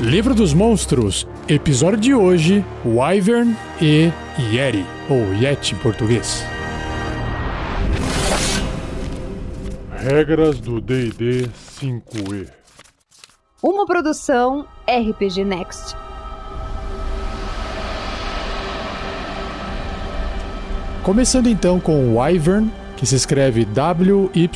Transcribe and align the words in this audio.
Livro 0.00 0.32
dos 0.32 0.54
Monstros, 0.54 1.26
episódio 1.48 1.98
de 1.98 2.14
hoje: 2.14 2.64
Wyvern 2.86 3.56
e 3.82 4.12
Yeti, 4.38 4.86
ou 5.10 5.34
Yeti 5.34 5.74
em 5.74 5.78
português. 5.78 6.44
Regras 9.90 10.60
do 10.60 10.80
DD 10.80 11.48
5E. 11.80 12.48
Uma 13.60 13.84
produção 13.86 14.64
RPG 14.86 15.44
Next. 15.44 15.96
Começando 21.02 21.48
então 21.48 21.80
com 21.80 22.16
Wyvern, 22.16 22.70
que 22.98 23.06
se 23.06 23.14
escreve 23.14 23.64
W-Y-V-E-R-N. 23.64 24.54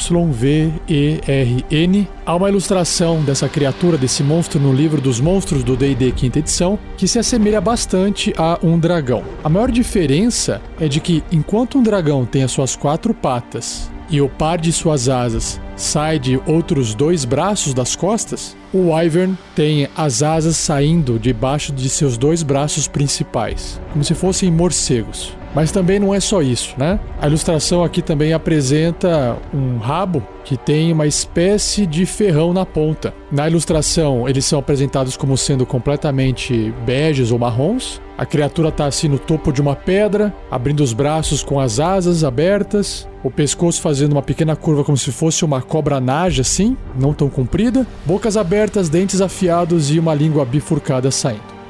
Há 2.27 2.35
uma 2.35 2.49
ilustração 2.49 3.23
dessa 3.23 3.49
criatura, 3.49 3.97
desse 3.97 4.25
monstro 4.25 4.61
no 4.61 4.73
livro 4.73 5.01
dos 5.01 5.21
monstros 5.21 5.63
do 5.63 5.77
D&D 5.77 6.11
quinta 6.11 6.41
edição, 6.41 6.77
que 6.97 7.07
se 7.07 7.21
assemelha 7.21 7.61
bastante 7.61 8.35
a 8.37 8.59
um 8.63 8.79
dragão. 8.79 9.23
A 9.45 9.49
maior 9.49 9.71
diferença 9.71 10.61
é 10.81 10.89
de 10.89 10.99
que 11.01 11.23
enquanto 11.31 11.79
um 11.79 11.83
dragão 11.83 12.27
tem 12.27 12.43
as 12.43 12.51
suas 12.51 12.75
quatro 12.75 13.15
patas 13.15 13.89
e 14.11 14.21
o 14.21 14.29
par 14.29 14.59
de 14.59 14.73
suas 14.73 15.09
asas 15.09 15.61
sai 15.77 16.19
de 16.19 16.41
outros 16.47 16.95
dois 16.95 17.25
braços 17.25 17.73
das 17.73 17.95
costas, 17.95 18.57
o 18.73 18.91
Wyvern 18.91 19.39
tem 19.55 19.89
as 19.97 20.23
asas 20.23 20.57
saindo 20.57 21.19
debaixo 21.19 21.73
de 21.73 21.89
seus 21.89 22.19
dois 22.19 22.43
braços 22.43 22.89
principais, 22.89 23.81
como 23.93 24.05
se 24.05 24.15
fossem 24.15 24.51
morcegos. 24.51 25.33
Mas 25.55 25.71
também 25.71 25.99
não 25.99 26.15
é 26.15 26.21
só 26.21 26.41
isso, 26.41 26.75
né? 26.79 26.99
A 27.21 27.27
ilustração 27.27 27.85
aqui 27.85 28.01
também 28.01 28.33
apresenta 28.33 29.37
um 29.53 29.77
rabo 29.77 30.23
que 30.45 30.57
tem 30.57 30.93
uma 30.93 31.07
espécie 31.07 31.87
de 31.87 32.07
ferrão 32.07 32.53
na 32.53 32.65
ponta. 32.65 33.15
Na 33.31 33.49
ilustração, 33.49 34.29
eles 34.29 34.45
são 34.45 34.59
apresentados 34.59 35.17
como 35.17 35.37
sendo 35.37 35.67
completamente 35.67 36.73
beges 36.85 37.31
ou 37.31 37.39
marrons. 37.39 38.01
A 38.17 38.27
criatura 38.27 38.69
está 38.69 38.87
assim 38.87 39.09
no 39.09 39.19
topo 39.19 39.53
de 39.53 39.61
uma 39.61 39.77
pedra, 39.77 40.35
abrindo 40.51 40.81
os 40.83 40.93
braços 40.93 41.43
com 41.43 41.59
as 41.59 41.81
asas 41.81 42.25
abertas, 42.25 43.09
o 43.23 43.31
pescoço 43.31 43.81
fazendo 43.81 44.13
uma 44.13 44.23
pequena 44.23 44.55
curva 44.55 44.85
como 44.85 44.97
se 44.97 45.11
fosse 45.11 45.45
uma 45.45 45.61
cobra 45.63 46.01
naja 46.01 46.43
assim, 46.43 46.77
não 46.99 47.13
tão 47.13 47.29
comprida, 47.29 47.87
bocas 48.05 48.37
abertas, 48.37 48.89
dentes 48.89 49.21
afiados 49.21 49.91
e 49.91 49.99
uma 49.99 50.15
língua 50.15 50.45
bifurcada 50.45 51.11
saindo. 51.11 51.62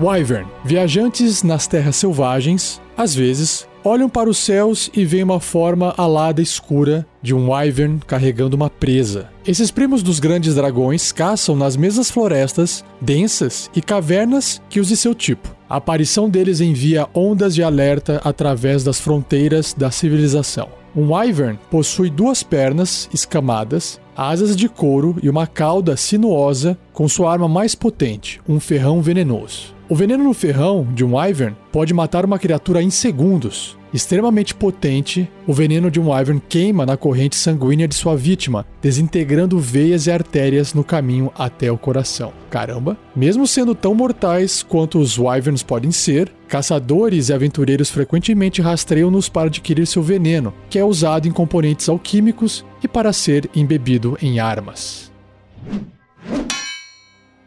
Wyvern. 0.00 0.46
Viajantes 0.64 1.42
nas 1.42 1.66
terras 1.66 1.96
selvagens, 1.96 2.80
às 2.96 3.12
vezes, 3.14 3.66
olham 3.82 4.08
para 4.08 4.30
os 4.30 4.38
céus 4.38 4.88
e 4.94 5.04
veem 5.04 5.24
uma 5.24 5.40
forma 5.40 5.92
alada 5.96 6.40
escura 6.40 7.04
de 7.20 7.34
um 7.34 7.50
Wyvern 7.50 7.98
carregando 8.06 8.54
uma 8.54 8.70
presa. 8.70 9.28
Esses 9.44 9.72
primos 9.72 10.02
dos 10.02 10.20
grandes 10.20 10.54
dragões 10.54 11.10
caçam 11.10 11.56
nas 11.56 11.76
mesmas 11.76 12.10
florestas 12.10 12.84
densas 13.00 13.68
e 13.74 13.82
cavernas 13.82 14.62
que 14.70 14.78
os 14.78 14.86
de 14.86 14.96
seu 14.96 15.14
tipo. 15.14 15.48
A 15.68 15.76
aparição 15.76 16.30
deles 16.30 16.60
envia 16.60 17.08
ondas 17.12 17.54
de 17.54 17.62
alerta 17.62 18.20
através 18.24 18.84
das 18.84 19.00
fronteiras 19.00 19.74
da 19.74 19.90
civilização. 19.90 20.68
Um 20.94 21.12
Wyvern 21.12 21.58
possui 21.70 22.08
duas 22.08 22.42
pernas 22.42 23.08
escamadas, 23.12 24.00
asas 24.16 24.56
de 24.56 24.68
couro 24.68 25.16
e 25.22 25.28
uma 25.28 25.46
cauda 25.46 25.96
sinuosa 25.96 26.78
com 26.92 27.08
sua 27.08 27.32
arma 27.32 27.48
mais 27.48 27.74
potente, 27.74 28.40
um 28.48 28.58
ferrão 28.58 29.02
venenoso. 29.02 29.77
O 29.90 29.94
veneno 29.94 30.22
no 30.22 30.34
ferrão 30.34 30.86
de 30.92 31.02
um 31.02 31.16
Wyvern 31.16 31.56
pode 31.72 31.94
matar 31.94 32.22
uma 32.26 32.38
criatura 32.38 32.82
em 32.82 32.90
segundos. 32.90 33.74
Extremamente 33.90 34.54
potente, 34.54 35.26
o 35.46 35.52
veneno 35.54 35.90
de 35.90 35.98
um 35.98 36.10
Wyvern 36.10 36.42
queima 36.46 36.84
na 36.84 36.94
corrente 36.94 37.36
sanguínea 37.36 37.88
de 37.88 37.94
sua 37.94 38.14
vítima, 38.14 38.66
desintegrando 38.82 39.58
veias 39.58 40.06
e 40.06 40.10
artérias 40.10 40.74
no 40.74 40.84
caminho 40.84 41.32
até 41.34 41.72
o 41.72 41.78
coração. 41.78 42.34
Caramba! 42.50 42.98
Mesmo 43.16 43.46
sendo 43.46 43.74
tão 43.74 43.94
mortais 43.94 44.62
quanto 44.62 44.98
os 44.98 45.18
Wyverns 45.18 45.62
podem 45.62 45.90
ser, 45.90 46.30
caçadores 46.46 47.30
e 47.30 47.32
aventureiros 47.32 47.88
frequentemente 47.88 48.60
rastreiam-nos 48.60 49.30
para 49.30 49.46
adquirir 49.46 49.86
seu 49.86 50.02
veneno, 50.02 50.52
que 50.68 50.78
é 50.78 50.84
usado 50.84 51.26
em 51.26 51.32
componentes 51.32 51.88
alquímicos 51.88 52.62
e 52.84 52.88
para 52.88 53.10
ser 53.10 53.48
embebido 53.56 54.18
em 54.20 54.38
armas. 54.38 55.10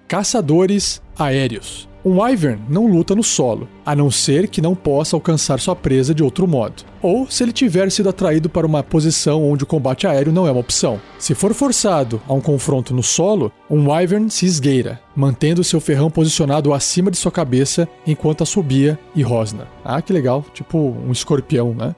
Caçadores 0.08 1.04
aéreos. 1.16 1.91
Um 2.04 2.20
Wyvern 2.20 2.64
não 2.68 2.88
luta 2.88 3.14
no 3.14 3.24
solo, 3.24 3.70
a 3.86 3.96
não 3.96 4.10
ser 4.10 4.48
que 4.48 4.60
não 4.60 4.74
possa 4.74 5.16
alcançar 5.16 5.60
sua 5.60 5.76
presa 5.76 6.16
de 6.16 6.24
outro 6.24 6.48
modo. 6.48 6.84
Ou 7.00 7.30
se 7.30 7.44
ele 7.44 7.52
tiver 7.52 7.92
sido 7.92 8.10
atraído 8.10 8.50
para 8.50 8.66
uma 8.66 8.82
posição 8.82 9.48
onde 9.48 9.64
o 9.64 9.68
combate 9.68 10.08
aéreo 10.08 10.34
não 10.34 10.48
é 10.48 10.52
uma 10.52 10.62
opção. 10.62 11.00
Se 11.20 11.36
for 11.36 11.54
forçado 11.54 12.20
a 12.28 12.34
um 12.34 12.42
confronto 12.42 12.92
no 12.92 13.04
solo, 13.04 13.52
um 13.70 13.92
Wyvern 13.92 14.32
se 14.32 14.48
esgueira, 14.48 15.00
mantendo 15.16 15.64
seu 15.64 15.80
ferrão 15.80 16.10
posicionado 16.10 16.74
acima 16.74 17.12
de 17.12 17.18
sua 17.18 17.32
cabeça 17.32 17.88
enquanto 18.06 18.42
assobia 18.42 18.98
e 19.16 19.22
rosna. 19.22 19.68
Ah, 19.86 20.02
que 20.02 20.12
legal, 20.12 20.44
tipo 20.56 20.80
um 20.80 21.12
escorpião, 21.12 21.76
né? 21.76 21.96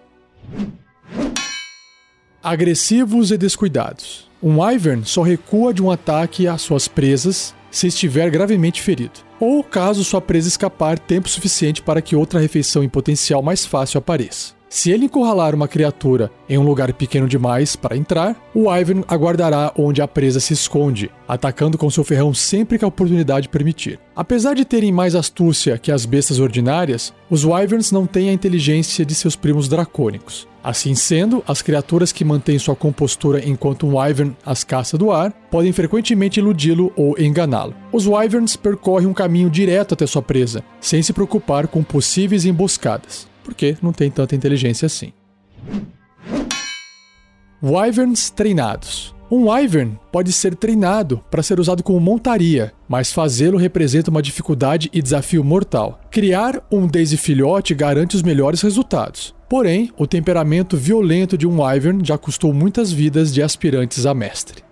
Agressivos 2.43 3.31
e 3.31 3.37
descuidados. 3.37 4.29
Um 4.41 4.59
Wyvern 4.59 5.05
só 5.05 5.21
recua 5.21 5.73
de 5.73 5.81
um 5.81 5.89
ataque 5.89 6.45
às 6.45 6.61
suas 6.61 6.89
presas 6.89 7.55
se 7.73 7.87
estiver 7.87 8.29
gravemente 8.29 8.83
ferido, 8.83 9.19
ou 9.39 9.63
caso 9.63 10.03
sua 10.03 10.21
presa 10.21 10.47
escapar 10.47 10.99
tempo 10.99 11.27
suficiente 11.27 11.81
para 11.81 12.03
que 12.03 12.15
outra 12.15 12.39
refeição 12.39 12.83
em 12.83 12.87
potencial 12.87 13.41
mais 13.41 13.65
fácil 13.65 13.97
apareça. 13.97 14.53
Se 14.73 14.89
ele 14.89 15.05
encurralar 15.05 15.53
uma 15.53 15.67
criatura 15.67 16.31
em 16.49 16.57
um 16.57 16.63
lugar 16.63 16.91
pequeno 16.93 17.27
demais 17.27 17.75
para 17.75 17.95
entrar, 17.95 18.35
o 18.55 18.67
Wyvern 18.67 19.03
aguardará 19.07 19.71
onde 19.77 20.01
a 20.01 20.07
presa 20.07 20.39
se 20.39 20.53
esconde, 20.53 21.11
atacando 21.27 21.77
com 21.77 21.91
seu 21.91 22.03
ferrão 22.03 22.33
sempre 22.33 22.79
que 22.79 22.83
a 22.83 22.87
oportunidade 22.87 23.49
permitir. 23.49 23.99
Apesar 24.15 24.55
de 24.55 24.65
terem 24.65 24.91
mais 24.91 25.13
astúcia 25.13 25.77
que 25.77 25.91
as 25.91 26.07
bestas 26.07 26.39
ordinárias, 26.39 27.13
os 27.29 27.45
Wyverns 27.45 27.91
não 27.91 28.07
têm 28.07 28.31
a 28.31 28.33
inteligência 28.33 29.05
de 29.05 29.13
seus 29.13 29.35
primos 29.35 29.67
dracônicos. 29.67 30.47
Assim 30.63 30.95
sendo, 30.95 31.43
as 31.47 31.61
criaturas 31.61 32.11
que 32.11 32.25
mantêm 32.25 32.57
sua 32.57 32.75
compostura 32.75 33.47
enquanto 33.47 33.85
um 33.85 33.99
Wyvern 33.99 34.35
as 34.43 34.63
caça 34.63 34.97
do 34.97 35.11
ar 35.11 35.31
podem 35.51 35.71
frequentemente 35.71 36.39
iludi-lo 36.39 36.91
ou 36.95 37.15
enganá-lo. 37.19 37.75
Os 37.91 38.07
Wyverns 38.07 38.55
percorrem 38.55 39.07
um 39.07 39.13
caminho 39.13 39.51
direto 39.51 39.93
até 39.93 40.07
sua 40.07 40.23
presa, 40.23 40.63
sem 40.81 41.03
se 41.03 41.13
preocupar 41.13 41.67
com 41.67 41.83
possíveis 41.83 42.43
emboscadas 42.43 43.31
porque 43.43 43.77
não 43.81 43.91
tem 43.91 44.09
tanta 44.09 44.35
inteligência 44.35 44.85
assim. 44.85 45.13
Wyverns 47.61 48.29
treinados. 48.29 49.13
Um 49.31 49.49
Wyvern 49.49 49.97
pode 50.11 50.31
ser 50.31 50.55
treinado 50.55 51.23
para 51.31 51.41
ser 51.41 51.59
usado 51.59 51.81
como 51.81 51.99
montaria, 51.99 52.71
mas 52.87 53.11
fazê-lo 53.11 53.57
representa 53.57 54.11
uma 54.11 54.21
dificuldade 54.21 54.91
e 54.93 55.01
desafio 55.01 55.43
mortal. 55.43 55.99
Criar 56.11 56.61
um 56.71 56.85
Daisy 56.85 57.17
filhote 57.17 57.73
garante 57.73 58.15
os 58.15 58.21
melhores 58.21 58.61
resultados. 58.61 59.33
Porém, 59.49 59.91
o 59.97 60.05
temperamento 60.05 60.77
violento 60.77 61.37
de 61.37 61.47
um 61.47 61.61
Wyvern 61.61 62.05
já 62.05 62.17
custou 62.17 62.53
muitas 62.53 62.91
vidas 62.91 63.33
de 63.33 63.41
aspirantes 63.41 64.05
a 64.05 64.13
mestre. 64.13 64.63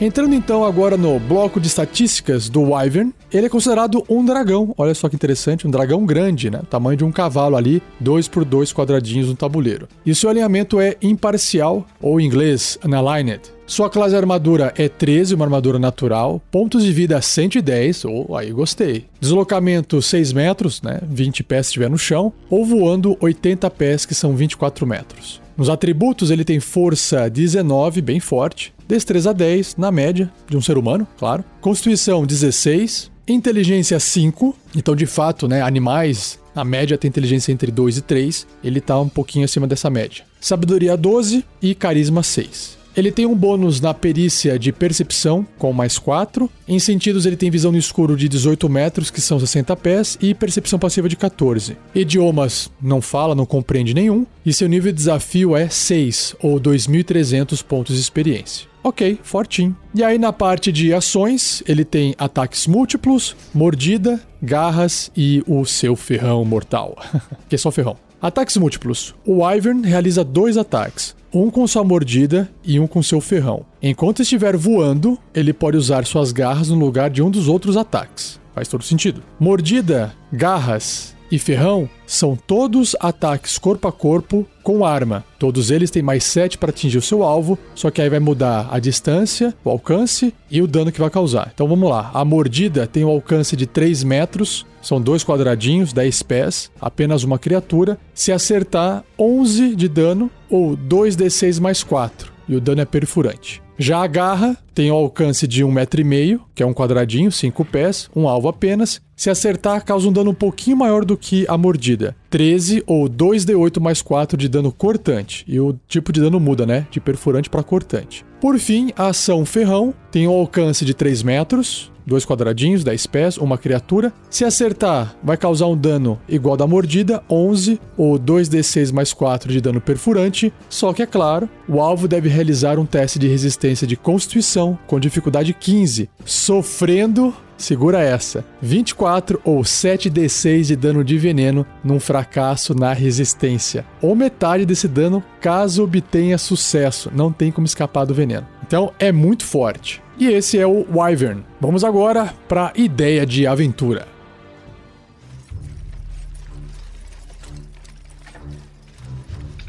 Entrando 0.00 0.32
então 0.32 0.64
agora 0.64 0.96
no 0.96 1.18
bloco 1.18 1.58
de 1.58 1.66
estatísticas 1.66 2.48
do 2.48 2.70
Wyvern, 2.70 3.12
ele 3.32 3.46
é 3.46 3.50
considerado 3.50 4.04
um 4.08 4.24
dragão. 4.24 4.72
Olha 4.78 4.94
só 4.94 5.08
que 5.08 5.16
interessante, 5.16 5.66
um 5.66 5.70
dragão 5.70 6.06
grande, 6.06 6.48
né? 6.48 6.60
Tamanho 6.70 6.96
de 6.96 7.04
um 7.04 7.10
cavalo 7.10 7.56
ali, 7.56 7.82
dois 7.98 8.28
por 8.28 8.44
dois 8.44 8.72
quadradinhos 8.72 9.28
no 9.28 9.34
tabuleiro. 9.34 9.88
E 10.06 10.14
seu 10.14 10.30
alinhamento 10.30 10.80
é 10.80 10.96
imparcial, 11.02 11.84
ou 12.00 12.20
em 12.20 12.26
inglês, 12.26 12.78
unaligned. 12.84 13.40
Sua 13.66 13.90
classe 13.90 14.14
armadura 14.14 14.72
é 14.76 14.88
13, 14.88 15.34
uma 15.34 15.44
armadura 15.44 15.80
natural. 15.80 16.40
Pontos 16.48 16.84
de 16.84 16.92
vida 16.92 17.20
110, 17.20 18.04
ou 18.04 18.26
oh, 18.28 18.36
aí 18.36 18.52
gostei. 18.52 19.04
Deslocamento 19.20 20.00
6 20.00 20.32
metros, 20.32 20.80
né? 20.80 21.00
20 21.10 21.42
pés 21.42 21.66
se 21.66 21.70
estiver 21.70 21.90
no 21.90 21.98
chão. 21.98 22.32
Ou 22.48 22.64
voando 22.64 23.16
80 23.20 23.68
pés, 23.70 24.06
que 24.06 24.14
são 24.14 24.36
24 24.36 24.86
metros. 24.86 25.47
Nos 25.58 25.68
atributos, 25.68 26.30
ele 26.30 26.44
tem 26.44 26.60
força 26.60 27.28
19, 27.28 28.00
bem 28.00 28.20
forte. 28.20 28.72
Destreza 28.86 29.34
10, 29.34 29.74
na 29.76 29.90
média, 29.90 30.30
de 30.48 30.56
um 30.56 30.62
ser 30.62 30.78
humano, 30.78 31.04
claro. 31.18 31.44
Constituição 31.60 32.24
16. 32.24 33.10
Inteligência 33.26 33.98
5. 33.98 34.56
Então, 34.76 34.94
de 34.94 35.04
fato, 35.04 35.48
né, 35.48 35.60
animais, 35.60 36.38
a 36.54 36.64
média 36.64 36.96
tem 36.96 37.08
inteligência 37.08 37.50
entre 37.50 37.72
2 37.72 37.96
e 37.96 38.02
3. 38.02 38.46
Ele 38.62 38.80
tá 38.80 39.00
um 39.00 39.08
pouquinho 39.08 39.44
acima 39.44 39.66
dessa 39.66 39.90
média. 39.90 40.24
Sabedoria 40.40 40.96
12 40.96 41.44
e 41.60 41.74
carisma 41.74 42.22
6. 42.22 42.78
Ele 42.98 43.12
tem 43.12 43.26
um 43.26 43.34
bônus 43.36 43.80
na 43.80 43.94
perícia 43.94 44.58
de 44.58 44.72
percepção, 44.72 45.46
com 45.56 45.72
mais 45.72 46.00
4. 46.00 46.50
Em 46.66 46.80
sentidos, 46.80 47.26
ele 47.26 47.36
tem 47.36 47.48
visão 47.48 47.70
no 47.70 47.78
escuro 47.78 48.16
de 48.16 48.28
18 48.28 48.68
metros, 48.68 49.08
que 49.08 49.20
são 49.20 49.38
60 49.38 49.76
pés, 49.76 50.18
e 50.20 50.34
percepção 50.34 50.80
passiva 50.80 51.08
de 51.08 51.14
14. 51.14 51.76
Idiomas 51.94 52.68
não 52.82 53.00
fala, 53.00 53.36
não 53.36 53.46
compreende 53.46 53.94
nenhum. 53.94 54.26
E 54.44 54.52
seu 54.52 54.68
nível 54.68 54.90
de 54.90 54.98
desafio 54.98 55.56
é 55.56 55.68
6, 55.68 56.34
ou 56.42 56.58
2.300 56.60 57.62
pontos 57.62 57.94
de 57.94 58.02
experiência. 58.02 58.66
Ok, 58.82 59.20
fortinho. 59.22 59.76
E 59.94 60.02
aí 60.02 60.18
na 60.18 60.32
parte 60.32 60.72
de 60.72 60.92
ações, 60.92 61.62
ele 61.68 61.84
tem 61.84 62.16
ataques 62.18 62.66
múltiplos, 62.66 63.36
mordida, 63.54 64.20
garras 64.42 65.08
e 65.16 65.40
o 65.46 65.64
seu 65.64 65.94
ferrão 65.94 66.44
mortal. 66.44 66.98
que 67.48 67.54
é 67.54 67.58
só 67.58 67.70
ferrão. 67.70 67.96
Ataques 68.20 68.56
múltiplos. 68.56 69.14
O 69.24 69.44
Wyvern 69.44 69.86
realiza 69.86 70.24
dois 70.24 70.56
ataques, 70.56 71.14
um 71.32 71.50
com 71.50 71.66
sua 71.66 71.84
mordida 71.84 72.50
e 72.64 72.80
um 72.80 72.86
com 72.86 73.02
seu 73.02 73.20
ferrão. 73.20 73.64
Enquanto 73.82 74.22
estiver 74.22 74.56
voando, 74.56 75.18
ele 75.34 75.52
pode 75.52 75.76
usar 75.76 76.06
suas 76.06 76.32
garras 76.32 76.68
no 76.68 76.78
lugar 76.78 77.10
de 77.10 77.22
um 77.22 77.30
dos 77.30 77.48
outros 77.48 77.76
ataques. 77.76 78.40
Faz 78.54 78.68
todo 78.68 78.82
sentido. 78.82 79.22
Mordida, 79.38 80.14
garras 80.32 81.16
e 81.30 81.38
ferrão 81.38 81.88
são 82.06 82.36
todos 82.36 82.96
ataques 83.00 83.58
corpo 83.58 83.88
a 83.88 83.92
corpo 83.92 84.46
com 84.62 84.84
arma. 84.84 85.24
Todos 85.38 85.70
eles 85.70 85.90
têm 85.90 86.02
mais 86.02 86.24
7 86.24 86.58
para 86.58 86.70
atingir 86.70 86.98
o 86.98 87.02
seu 87.02 87.22
alvo, 87.22 87.58
só 87.74 87.90
que 87.90 88.00
aí 88.00 88.08
vai 88.08 88.18
mudar 88.18 88.68
a 88.70 88.78
distância, 88.78 89.54
o 89.64 89.70
alcance 89.70 90.34
e 90.50 90.60
o 90.60 90.66
dano 90.66 90.92
que 90.92 91.00
vai 91.00 91.10
causar. 91.10 91.50
Então 91.54 91.68
vamos 91.68 91.88
lá. 91.88 92.10
A 92.12 92.24
mordida 92.24 92.86
tem 92.86 93.04
um 93.04 93.10
alcance 93.10 93.56
de 93.56 93.66
3 93.66 94.04
metros, 94.04 94.66
são 94.80 95.00
dois 95.00 95.24
quadradinhos, 95.24 95.92
10 95.92 96.22
pés, 96.22 96.70
apenas 96.80 97.24
uma 97.24 97.38
criatura. 97.38 97.98
Se 98.14 98.32
acertar, 98.32 99.04
11 99.18 99.74
de 99.74 99.88
dano 99.88 100.30
ou 100.48 100.76
2d6 100.76 101.60
mais 101.60 101.82
4. 101.82 102.32
E 102.48 102.56
o 102.56 102.60
dano 102.60 102.80
é 102.80 102.84
perfurante. 102.84 103.62
Já 103.78 104.02
a 104.02 104.06
garra 104.06 104.56
tem 104.78 104.92
o 104.92 104.94
alcance 104.94 105.44
de 105.44 105.64
um 105.64 105.72
metro 105.72 106.00
e 106.00 106.04
meio, 106.04 106.40
que 106.54 106.62
é 106.62 106.66
um 106.66 106.72
quadradinho, 106.72 107.32
cinco 107.32 107.64
pés, 107.64 108.08
um 108.14 108.28
alvo 108.28 108.46
apenas. 108.46 109.00
Se 109.16 109.28
acertar, 109.28 109.84
causa 109.84 110.08
um 110.08 110.12
dano 110.12 110.30
um 110.30 110.34
pouquinho 110.34 110.76
maior 110.76 111.04
do 111.04 111.16
que 111.16 111.44
a 111.48 111.58
mordida. 111.58 112.14
13 112.30 112.84
ou 112.86 113.08
2d8 113.08 113.80
mais 113.80 114.00
4 114.00 114.38
de 114.38 114.48
dano 114.48 114.70
cortante. 114.70 115.44
E 115.48 115.58
o 115.58 115.74
tipo 115.88 116.12
de 116.12 116.20
dano 116.20 116.38
muda, 116.38 116.64
né? 116.64 116.86
De 116.92 117.00
perfurante 117.00 117.50
para 117.50 117.64
cortante. 117.64 118.24
Por 118.40 118.56
fim, 118.60 118.92
a 118.96 119.08
ação 119.08 119.44
ferrão 119.44 119.92
tem 120.12 120.28
um 120.28 120.32
alcance 120.32 120.84
de 120.84 120.94
3 120.94 121.24
metros, 121.24 121.90
dois 122.08 122.24
quadradinhos, 122.24 122.82
10 122.82 123.06
pés, 123.06 123.36
uma 123.36 123.58
criatura. 123.58 124.12
Se 124.30 124.44
acertar, 124.44 125.14
vai 125.22 125.36
causar 125.36 125.66
um 125.66 125.76
dano 125.76 126.18
igual 126.28 126.56
da 126.56 126.66
mordida, 126.66 127.22
11 127.28 127.78
ou 127.96 128.18
2d6 128.18 128.92
mais 128.92 129.12
4 129.12 129.52
de 129.52 129.60
dano 129.60 129.80
perfurante. 129.80 130.52
Só 130.70 130.92
que 130.92 131.02
é 131.02 131.06
claro, 131.06 131.48
o 131.68 131.80
alvo 131.80 132.08
deve 132.08 132.28
realizar 132.28 132.78
um 132.78 132.86
teste 132.86 133.18
de 133.18 133.28
resistência 133.28 133.86
de 133.86 133.96
constituição 133.96 134.67
com 134.86 134.98
dificuldade 134.98 135.54
15, 135.54 136.10
sofrendo 136.24 137.32
Segura 137.58 138.00
essa. 138.00 138.44
24 138.62 139.40
ou 139.44 139.62
7d6 139.62 140.62
de 140.62 140.76
dano 140.76 141.02
de 141.02 141.18
veneno 141.18 141.66
num 141.82 141.98
fracasso 141.98 142.72
na 142.72 142.92
resistência. 142.92 143.84
Ou 144.00 144.14
metade 144.14 144.64
desse 144.64 144.86
dano 144.86 145.22
caso 145.40 145.82
obtenha 145.82 146.38
sucesso. 146.38 147.10
Não 147.12 147.32
tem 147.32 147.50
como 147.50 147.66
escapar 147.66 148.06
do 148.06 148.14
veneno. 148.14 148.46
Então 148.64 148.92
é 148.98 149.10
muito 149.10 149.44
forte. 149.44 150.00
E 150.16 150.28
esse 150.28 150.56
é 150.56 150.66
o 150.66 150.86
Wyvern. 150.94 151.44
Vamos 151.60 151.82
agora 151.82 152.32
para 152.48 152.68
a 152.68 152.72
ideia 152.76 153.26
de 153.26 153.46
aventura. 153.46 154.06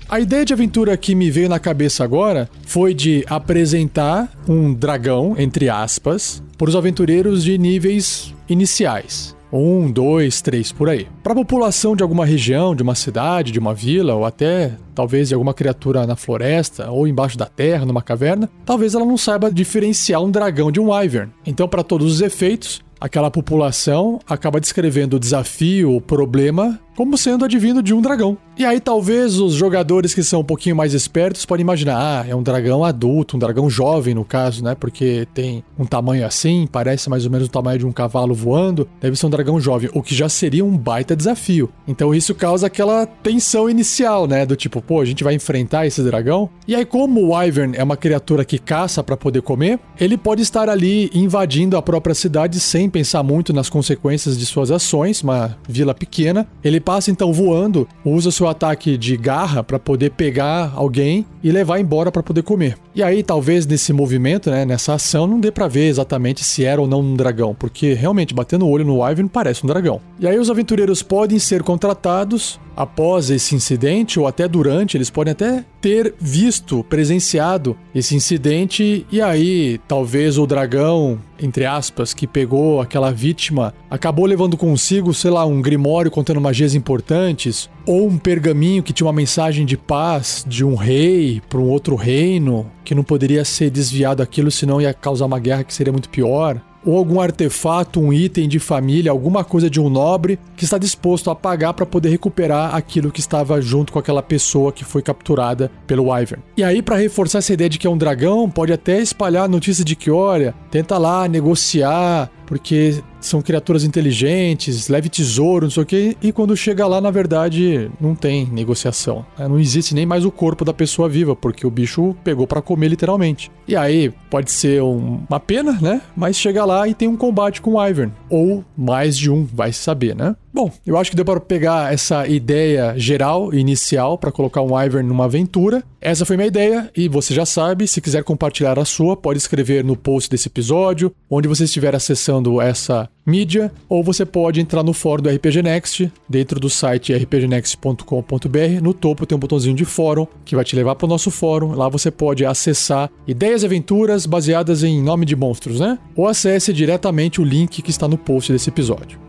A 0.09 0.19
ideia 0.19 0.43
de 0.43 0.53
aventura 0.53 0.97
que 0.97 1.13
me 1.13 1.29
veio 1.29 1.47
na 1.47 1.59
cabeça 1.59 2.03
agora 2.03 2.49
foi 2.65 2.95
de 2.95 3.23
apresentar 3.27 4.27
um 4.47 4.73
dragão, 4.73 5.35
entre 5.37 5.69
aspas, 5.69 6.41
para 6.57 6.67
os 6.67 6.75
aventureiros 6.75 7.43
de 7.43 7.55
níveis 7.59 8.33
iniciais. 8.49 9.37
Um, 9.53 9.91
dois, 9.91 10.41
três, 10.41 10.71
por 10.71 10.89
aí. 10.89 11.07
Para 11.21 11.33
a 11.33 11.35
população 11.35 11.95
de 11.95 12.01
alguma 12.01 12.25
região, 12.25 12.73
de 12.73 12.81
uma 12.81 12.95
cidade, 12.95 13.51
de 13.51 13.59
uma 13.59 13.71
vila, 13.71 14.15
ou 14.15 14.25
até 14.25 14.71
talvez 14.95 15.27
de 15.27 15.35
alguma 15.35 15.53
criatura 15.53 16.07
na 16.07 16.15
floresta, 16.15 16.89
ou 16.89 17.07
embaixo 17.07 17.37
da 17.37 17.45
terra, 17.45 17.85
numa 17.85 18.01
caverna, 18.01 18.49
talvez 18.65 18.95
ela 18.95 19.05
não 19.05 19.17
saiba 19.17 19.51
diferenciar 19.51 20.23
um 20.23 20.31
dragão 20.31 20.71
de 20.71 20.79
um 20.79 20.89
wyvern. 20.89 21.29
Então, 21.45 21.67
para 21.67 21.83
todos 21.83 22.13
os 22.13 22.21
efeitos, 22.21 22.81
aquela 22.99 23.29
população 23.29 24.19
acaba 24.27 24.59
descrevendo 24.59 25.15
o 25.15 25.19
desafio, 25.19 25.95
o 25.95 26.01
problema, 26.01 26.79
como 26.99 27.17
sendo 27.17 27.45
advindo 27.45 27.81
de 27.81 27.93
um 27.93 28.01
dragão. 28.01 28.37
E 28.57 28.65
aí 28.65 28.81
talvez 28.81 29.39
os 29.39 29.53
jogadores 29.53 30.13
que 30.13 30.21
são 30.21 30.41
um 30.41 30.43
pouquinho 30.43 30.75
mais 30.75 30.93
espertos 30.93 31.45
podem 31.45 31.61
imaginar, 31.61 31.97
ah, 31.97 32.27
é 32.27 32.35
um 32.35 32.43
dragão 32.43 32.83
adulto, 32.83 33.37
um 33.37 33.39
dragão 33.39 33.69
jovem 33.69 34.13
no 34.13 34.25
caso, 34.25 34.61
né? 34.61 34.75
Porque 34.75 35.25
tem 35.33 35.63
um 35.77 35.85
tamanho 35.85 36.25
assim, 36.25 36.67
parece 36.69 37.09
mais 37.09 37.23
ou 37.23 37.31
menos 37.31 37.47
o 37.47 37.49
tamanho 37.49 37.79
de 37.79 37.85
um 37.85 37.91
cavalo 37.93 38.35
voando, 38.35 38.85
deve 38.99 39.15
ser 39.15 39.27
um 39.27 39.29
dragão 39.29 39.61
jovem, 39.61 39.89
o 39.93 40.03
que 40.03 40.13
já 40.13 40.27
seria 40.27 40.65
um 40.65 40.77
baita 40.77 41.15
desafio. 41.15 41.69
Então 41.87 42.13
isso 42.13 42.35
causa 42.35 42.67
aquela 42.67 43.05
tensão 43.05 43.69
inicial, 43.69 44.27
né? 44.27 44.45
Do 44.45 44.57
tipo, 44.57 44.81
pô, 44.81 44.99
a 44.99 45.05
gente 45.05 45.23
vai 45.23 45.33
enfrentar 45.33 45.87
esse 45.87 46.03
dragão. 46.03 46.49
E 46.67 46.75
aí 46.75 46.83
como 46.83 47.21
o 47.21 47.33
Wyvern 47.33 47.77
é 47.77 47.83
uma 47.83 47.95
criatura 47.95 48.43
que 48.43 48.59
caça 48.59 49.01
para 49.01 49.15
poder 49.15 49.41
comer, 49.41 49.79
ele 49.97 50.17
pode 50.17 50.41
estar 50.41 50.67
ali 50.67 51.09
invadindo 51.13 51.77
a 51.77 51.81
própria 51.81 52.13
cidade 52.13 52.59
sem 52.59 52.89
pensar 52.89 53.23
muito 53.23 53.53
nas 53.53 53.69
consequências 53.69 54.37
de 54.37 54.45
suas 54.45 54.69
ações, 54.69 55.23
uma 55.23 55.57
vila 55.65 55.93
pequena. 55.93 56.45
Ele 56.61 56.81
passa 56.89 57.11
então 57.11 57.31
voando, 57.31 57.87
usa 58.03 58.31
seu 58.31 58.47
ataque 58.47 58.97
de 58.97 59.15
garra 59.15 59.63
para 59.63 59.77
poder 59.77 60.09
pegar 60.09 60.73
alguém 60.75 61.23
e 61.43 61.51
levar 61.51 61.79
embora 61.79 62.11
para 62.11 62.23
poder 62.23 62.41
comer. 62.41 62.79
E 62.95 63.03
aí 63.03 63.21
talvez 63.21 63.67
nesse 63.67 63.93
movimento, 63.93 64.49
né, 64.49 64.65
nessa 64.65 64.95
ação 64.95 65.27
não 65.27 65.39
dê 65.39 65.51
para 65.51 65.67
ver 65.67 65.87
exatamente 65.87 66.43
se 66.43 66.65
era 66.65 66.81
ou 66.81 66.87
não 66.87 67.01
um 67.01 67.15
dragão, 67.15 67.53
porque 67.53 67.93
realmente 67.93 68.33
batendo 68.33 68.65
o 68.65 68.69
olho 68.71 68.83
no 68.83 69.01
Wyvern 69.01 69.29
parece 69.29 69.63
um 69.63 69.67
dragão. 69.67 70.01
E 70.19 70.27
aí 70.27 70.39
os 70.39 70.49
aventureiros 70.49 71.03
podem 71.03 71.37
ser 71.37 71.61
contratados 71.61 72.59
após 72.79 73.29
esse 73.29 73.53
incidente 73.53 74.17
ou 74.17 74.25
até 74.25 74.47
durante, 74.47 74.95
eles 74.95 75.09
podem 75.09 75.33
até 75.33 75.65
ter 75.81 76.13
visto, 76.17 76.81
presenciado 76.85 77.75
esse 77.93 78.15
incidente. 78.15 79.05
E 79.11 79.21
aí 79.21 79.81
talvez 79.85 80.37
o 80.37 80.47
dragão, 80.47 81.19
entre 81.41 81.65
aspas, 81.65 82.13
que 82.13 82.25
pegou 82.25 82.79
aquela 82.79 83.11
vítima, 83.11 83.73
acabou 83.89 84.25
levando 84.25 84.55
consigo, 84.55 85.13
sei 85.13 85.29
lá, 85.29 85.45
um 85.45 85.61
grimório 85.61 86.09
contendo 86.09 86.39
magias 86.39 86.73
importantes 86.73 87.69
ou 87.85 88.07
um 88.07 88.17
pergaminho 88.17 88.81
que 88.81 88.93
tinha 88.93 89.07
uma 89.07 89.13
mensagem 89.13 89.65
de 89.65 89.75
paz 89.75 90.45
de 90.47 90.63
um 90.63 90.75
rei 90.75 91.41
para 91.49 91.59
um 91.59 91.67
outro 91.67 91.97
reino 91.97 92.65
que 92.85 92.95
não 92.95 93.03
poderia 93.03 93.43
ser 93.43 93.69
desviado 93.69 94.23
aquilo, 94.23 94.49
senão 94.49 94.79
ia 94.79 94.93
causar 94.93 95.25
uma 95.25 95.39
guerra 95.39 95.65
que 95.65 95.73
seria 95.73 95.91
muito 95.91 96.09
pior 96.09 96.61
ou 96.85 96.97
algum 96.97 97.19
artefato, 97.19 97.99
um 97.99 98.13
item 98.13 98.47
de 98.47 98.59
família, 98.59 99.11
alguma 99.11 99.43
coisa 99.43 99.69
de 99.69 99.79
um 99.79 99.89
nobre 99.89 100.39
que 100.55 100.63
está 100.63 100.77
disposto 100.77 101.29
a 101.29 101.35
pagar 101.35 101.73
para 101.73 101.85
poder 101.85 102.09
recuperar 102.09 102.75
aquilo 102.75 103.11
que 103.11 103.19
estava 103.19 103.61
junto 103.61 103.91
com 103.91 103.99
aquela 103.99 104.23
pessoa 104.23 104.71
que 104.71 104.83
foi 104.83 105.01
capturada 105.01 105.71
pelo 105.85 106.09
Wyvern. 106.09 106.41
E 106.55 106.63
aí, 106.63 106.81
para 106.81 106.95
reforçar 106.95 107.39
essa 107.39 107.53
ideia 107.53 107.69
de 107.69 107.77
que 107.77 107.87
é 107.87 107.89
um 107.89 107.97
dragão, 107.97 108.49
pode 108.49 108.73
até 108.73 108.99
espalhar 109.01 109.45
a 109.45 109.47
notícia 109.47 109.83
de 109.83 109.95
que, 109.95 110.09
olha, 110.09 110.53
tenta 110.71 110.97
lá 110.97 111.27
negociar, 111.27 112.29
porque 112.45 113.01
são 113.19 113.41
criaturas 113.41 113.83
inteligentes, 113.83 114.87
leve 114.87 115.09
tesouro, 115.09 115.65
não 115.65 115.71
sei 115.71 115.83
o 115.83 115.85
que, 115.85 116.17
e 116.21 116.31
quando 116.31 116.55
chega 116.55 116.85
lá, 116.87 117.01
na 117.01 117.11
verdade, 117.11 117.89
não 117.99 118.15
tem 118.15 118.45
negociação. 118.45 119.25
Né? 119.37 119.47
Não 119.47 119.59
existe 119.59 119.93
nem 119.93 120.05
mais 120.05 120.25
o 120.25 120.31
corpo 120.31 120.63
da 120.63 120.73
pessoa 120.73 121.09
viva, 121.09 121.35
porque 121.35 121.65
o 121.65 121.71
bicho 121.71 122.15
pegou 122.23 122.47
para 122.47 122.61
comer 122.61 122.87
literalmente. 122.87 123.51
E 123.67 123.75
aí, 123.75 124.11
pode 124.29 124.51
ser 124.51 124.81
um, 124.81 125.21
uma 125.29 125.39
pena, 125.39 125.77
né? 125.81 126.01
Mas 126.15 126.37
chega 126.37 126.65
lá 126.65 126.87
e 126.87 126.93
tem 126.93 127.07
um 127.07 127.17
combate 127.17 127.61
com 127.61 127.73
o 127.73 127.87
Ivern. 127.87 128.11
Ou 128.29 128.63
mais 128.77 129.17
de 129.17 129.29
um, 129.29 129.45
vai 129.45 129.71
saber, 129.71 130.15
né? 130.15 130.35
Bom, 130.51 130.71
eu 130.85 130.97
acho 130.97 131.11
que 131.11 131.15
deu 131.15 131.23
para 131.23 131.39
pegar 131.39 131.93
essa 131.93 132.27
ideia 132.27 132.95
geral 132.97 133.53
inicial 133.53 134.17
para 134.17 134.31
colocar 134.31 134.61
um 134.61 134.79
Ivern 134.79 135.07
numa 135.07 135.25
aventura. 135.25 135.83
Essa 136.01 136.25
foi 136.25 136.35
minha 136.35 136.47
ideia 136.47 136.89
e 136.95 137.07
você 137.07 137.33
já 137.33 137.45
sabe, 137.45 137.87
se 137.87 138.01
quiser 138.01 138.23
compartilhar 138.23 138.79
a 138.79 138.85
sua, 138.85 139.15
pode 139.15 139.37
escrever 139.37 139.83
no 139.83 139.95
post 139.95 140.29
desse 140.29 140.47
episódio, 140.47 141.13
onde 141.29 141.47
você 141.47 141.65
estiver 141.65 141.93
acessando 141.93 142.59
essa 142.59 143.08
mídia, 143.25 143.71
ou 143.87 144.03
você 144.03 144.25
pode 144.25 144.59
entrar 144.59 144.83
no 144.83 144.91
fórum 144.91 145.21
do 145.21 145.29
RPG 145.29 145.61
Next, 145.61 146.11
dentro 146.27 146.59
do 146.59 146.69
site 146.69 147.13
rpgnext.com.br. 147.13 148.81
No 148.81 148.93
topo 148.93 149.25
tem 149.25 149.35
um 149.35 149.39
botãozinho 149.39 149.75
de 149.75 149.85
fórum 149.85 150.27
que 150.43 150.55
vai 150.55 150.65
te 150.65 150.75
levar 150.75 150.95
para 150.95 151.05
o 151.05 151.09
nosso 151.09 151.29
fórum. 151.29 151.73
Lá 151.73 151.87
você 151.87 152.09
pode 152.09 152.45
acessar 152.45 153.09
ideias 153.27 153.63
e 153.63 153.65
aventuras 153.65 154.25
baseadas 154.25 154.83
em 154.83 155.01
nome 155.01 155.25
de 155.25 155.35
monstros, 155.35 155.79
né? 155.79 155.99
Ou 156.15 156.27
acesse 156.27 156.73
diretamente 156.73 157.39
o 157.39 157.43
link 157.43 157.81
que 157.81 157.91
está 157.91 158.07
no 158.07 158.17
post 158.17 158.51
desse 158.51 158.69
episódio. 158.69 159.19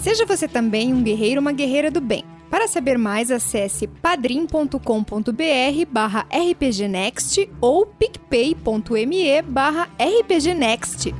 Seja 0.00 0.26
você 0.26 0.46
também 0.46 0.92
um 0.92 1.02
guerreiro 1.02 1.36
ou 1.36 1.40
uma 1.40 1.52
guerreira 1.52 1.90
do 1.90 2.00
bem. 2.00 2.33
Para 2.50 2.68
saber 2.68 2.98
mais, 2.98 3.30
acesse 3.30 3.86
padrim.com.br 3.86 4.78
barra 5.90 6.26
rpgnext 6.30 7.50
ou 7.60 7.86
picpay.me 7.86 9.42
barra 9.42 9.88
rpgnext. 9.98 11.12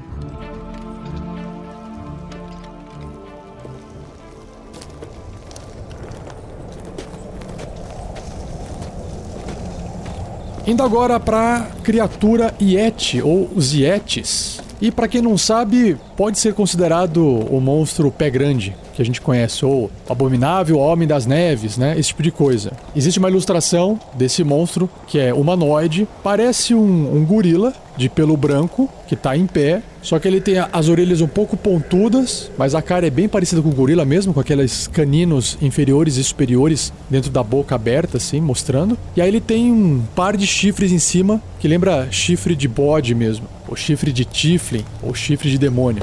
Indo 10.67 10.83
agora 10.83 11.21
para 11.21 11.69
criatura 11.83 12.55
Yeti 12.59 13.21
ou 13.21 13.51
os 13.55 13.75
Yetis. 13.75 14.63
E 14.81 14.91
para 14.91 15.07
quem 15.07 15.21
não 15.21 15.37
sabe, 15.37 15.99
pode 16.17 16.39
ser 16.39 16.55
considerado 16.55 17.23
o 17.23 17.61
monstro 17.61 18.11
pé 18.11 18.31
grande. 18.31 18.75
Que 18.95 19.03
a 19.03 19.05
gente 19.05 19.21
conhece, 19.21 19.65
ou 19.65 19.91
Abominável 20.09 20.79
Homem 20.79 21.07
das 21.07 21.27
Neves, 21.27 21.77
né? 21.77 21.99
Esse 21.99 22.09
tipo 22.09 22.23
de 22.23 22.31
coisa. 22.31 22.73
Existe 22.95 23.19
uma 23.19 23.29
ilustração 23.29 23.99
desse 24.15 24.45
monstro 24.45 24.89
que 25.07 25.19
é 25.19 25.35
humanoide, 25.35 26.07
parece 26.23 26.75
um, 26.75 27.17
um 27.17 27.25
gorila 27.25 27.73
de 27.97 28.09
pelo 28.09 28.37
branco 28.37 28.89
que 29.07 29.15
tá 29.15 29.37
em 29.37 29.47
pé, 29.47 29.83
só 30.03 30.19
que 30.19 30.27
ele 30.27 30.41
tem 30.41 30.57
as 30.59 30.89
orelhas 30.89 31.21
um 31.21 31.27
pouco 31.27 31.57
pontudas, 31.57 32.51
mas 32.59 32.75
a 32.75 32.83
cara 32.83 33.07
é 33.07 33.11
bem 33.11 33.29
parecida 33.29 33.63
com 33.63 33.69
o 33.69 33.75
gorila 33.75 34.05
mesmo, 34.05 34.35
com 34.35 34.41
aqueles 34.41 34.87
caninos 34.87 35.57
inferiores 35.63 36.17
e 36.17 36.25
superiores 36.25 36.93
dentro 37.09 37.31
da 37.31 37.43
boca 37.43 37.75
aberta, 37.75 38.17
assim, 38.17 38.41
mostrando. 38.41 38.99
E 39.17 39.21
aí 39.21 39.29
ele 39.29 39.41
tem 39.41 39.71
um 39.71 40.03
par 40.15 40.37
de 40.37 40.47
chifres 40.47 40.93
em 40.93 40.99
cima 40.99 41.41
que 41.59 41.69
lembra 41.69 42.09
chifre 42.11 42.55
de 42.55 42.69
bode 42.69 43.15
mesmo, 43.15 43.47
ou 43.69 43.77
chifre 43.77 44.13
de 44.13 44.25
tiflin, 44.25 44.85
ou 45.03 45.15
chifre 45.15 45.51
de 45.51 45.59
demônio. 45.59 46.03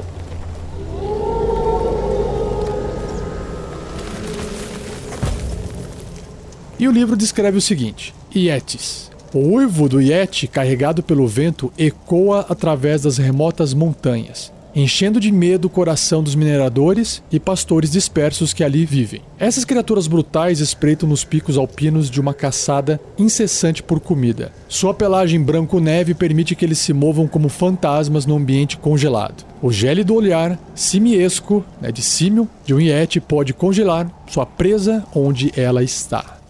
E 6.78 6.88
o 6.88 6.92
livro 6.92 7.16
descreve 7.16 7.58
o 7.58 7.62
seguinte: 7.62 8.14
Yetis. 8.34 9.10
O 9.34 9.38
uivo 9.54 9.88
do 9.88 9.98
Yeti, 9.98 10.46
carregado 10.46 11.02
pelo 11.02 11.26
vento, 11.26 11.72
ecoa 11.78 12.44
através 12.50 13.02
das 13.02 13.16
remotas 13.16 13.72
montanhas, 13.72 14.52
enchendo 14.74 15.18
de 15.18 15.32
medo 15.32 15.64
o 15.66 15.70
coração 15.70 16.22
dos 16.22 16.34
mineradores 16.34 17.22
e 17.32 17.40
pastores 17.40 17.90
dispersos 17.90 18.52
que 18.52 18.62
ali 18.62 18.84
vivem. 18.84 19.22
Essas 19.38 19.64
criaturas 19.64 20.06
brutais 20.06 20.60
espreitam 20.60 21.08
nos 21.08 21.24
picos 21.24 21.56
alpinos 21.56 22.10
de 22.10 22.20
uma 22.20 22.34
caçada 22.34 23.00
incessante 23.18 23.82
por 23.82 24.00
comida. 24.00 24.52
Sua 24.68 24.92
pelagem 24.92 25.40
branco-neve 25.40 26.12
permite 26.12 26.54
que 26.54 26.66
eles 26.66 26.78
se 26.78 26.92
movam 26.92 27.26
como 27.26 27.48
fantasmas 27.48 28.26
no 28.26 28.36
ambiente 28.36 28.76
congelado. 28.76 29.46
O 29.62 29.72
gélido 29.72 30.14
olhar 30.14 30.58
simiesco, 30.74 31.64
né, 31.80 31.90
de 31.90 32.02
símio, 32.02 32.46
de 32.66 32.74
um 32.74 32.80
Yeti 32.80 33.18
pode 33.18 33.54
congelar 33.54 34.10
sua 34.26 34.44
presa 34.44 35.02
onde 35.14 35.50
ela 35.56 35.82
está. 35.82 36.41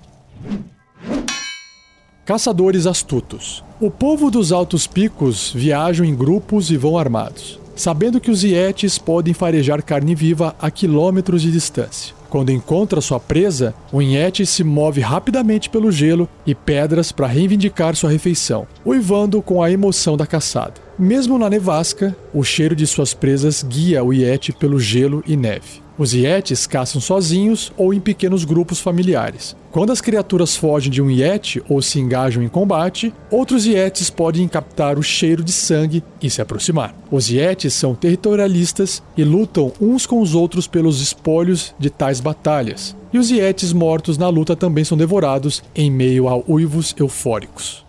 Caçadores 2.24 2.86
astutos. 2.86 3.64
O 3.80 3.90
povo 3.90 4.30
dos 4.30 4.52
altos 4.52 4.86
picos 4.86 5.52
viajam 5.54 6.06
em 6.06 6.14
grupos 6.14 6.70
e 6.70 6.76
vão 6.76 6.96
armados, 6.96 7.58
sabendo 7.74 8.20
que 8.20 8.30
os 8.30 8.44
ietes 8.44 8.96
podem 8.96 9.34
farejar 9.34 9.82
carne 9.82 10.14
viva 10.14 10.54
a 10.60 10.70
quilômetros 10.70 11.42
de 11.42 11.50
distância. 11.50 12.14
Quando 12.30 12.50
encontra 12.50 13.02
sua 13.02 13.20
presa, 13.20 13.74
o 13.92 14.00
Inhete 14.00 14.46
se 14.46 14.64
move 14.64 15.02
rapidamente 15.02 15.68
pelo 15.68 15.92
gelo 15.92 16.26
e 16.46 16.54
pedras 16.54 17.12
para 17.12 17.26
reivindicar 17.26 17.94
sua 17.94 18.10
refeição, 18.10 18.66
uivando 18.86 19.42
com 19.42 19.62
a 19.62 19.70
emoção 19.70 20.16
da 20.16 20.26
caçada. 20.26 20.74
Mesmo 20.98 21.36
na 21.36 21.50
nevasca, 21.50 22.16
o 22.32 22.42
cheiro 22.42 22.74
de 22.74 22.86
suas 22.86 23.12
presas 23.12 23.62
guia 23.62 24.02
o 24.02 24.14
Yeti 24.14 24.50
pelo 24.50 24.80
gelo 24.80 25.22
e 25.26 25.36
neve. 25.36 25.81
Os 26.02 26.12
Yetis 26.12 26.66
caçam 26.66 27.00
sozinhos 27.00 27.72
ou 27.76 27.94
em 27.94 28.00
pequenos 28.00 28.44
grupos 28.44 28.80
familiares. 28.80 29.54
Quando 29.70 29.92
as 29.92 30.00
criaturas 30.00 30.56
fogem 30.56 30.90
de 30.90 31.00
um 31.00 31.08
Yeti 31.08 31.62
ou 31.68 31.80
se 31.80 32.00
engajam 32.00 32.42
em 32.42 32.48
combate, 32.48 33.14
outros 33.30 33.66
Yetis 33.66 34.10
podem 34.10 34.48
captar 34.48 34.98
o 34.98 35.02
cheiro 35.02 35.44
de 35.44 35.52
sangue 35.52 36.02
e 36.20 36.28
se 36.28 36.42
aproximar. 36.42 36.92
Os 37.08 37.30
Yetis 37.30 37.74
são 37.74 37.94
territorialistas 37.94 39.00
e 39.16 39.22
lutam 39.22 39.72
uns 39.80 40.04
com 40.04 40.20
os 40.20 40.34
outros 40.34 40.66
pelos 40.66 41.00
espólios 41.00 41.72
de 41.78 41.88
tais 41.88 42.18
batalhas. 42.18 42.96
E 43.12 43.18
os 43.18 43.30
Yetis 43.30 43.72
mortos 43.72 44.18
na 44.18 44.28
luta 44.28 44.56
também 44.56 44.82
são 44.82 44.98
devorados 44.98 45.62
em 45.72 45.88
meio 45.88 46.28
a 46.28 46.36
uivos 46.50 46.96
eufóricos. 46.98 47.86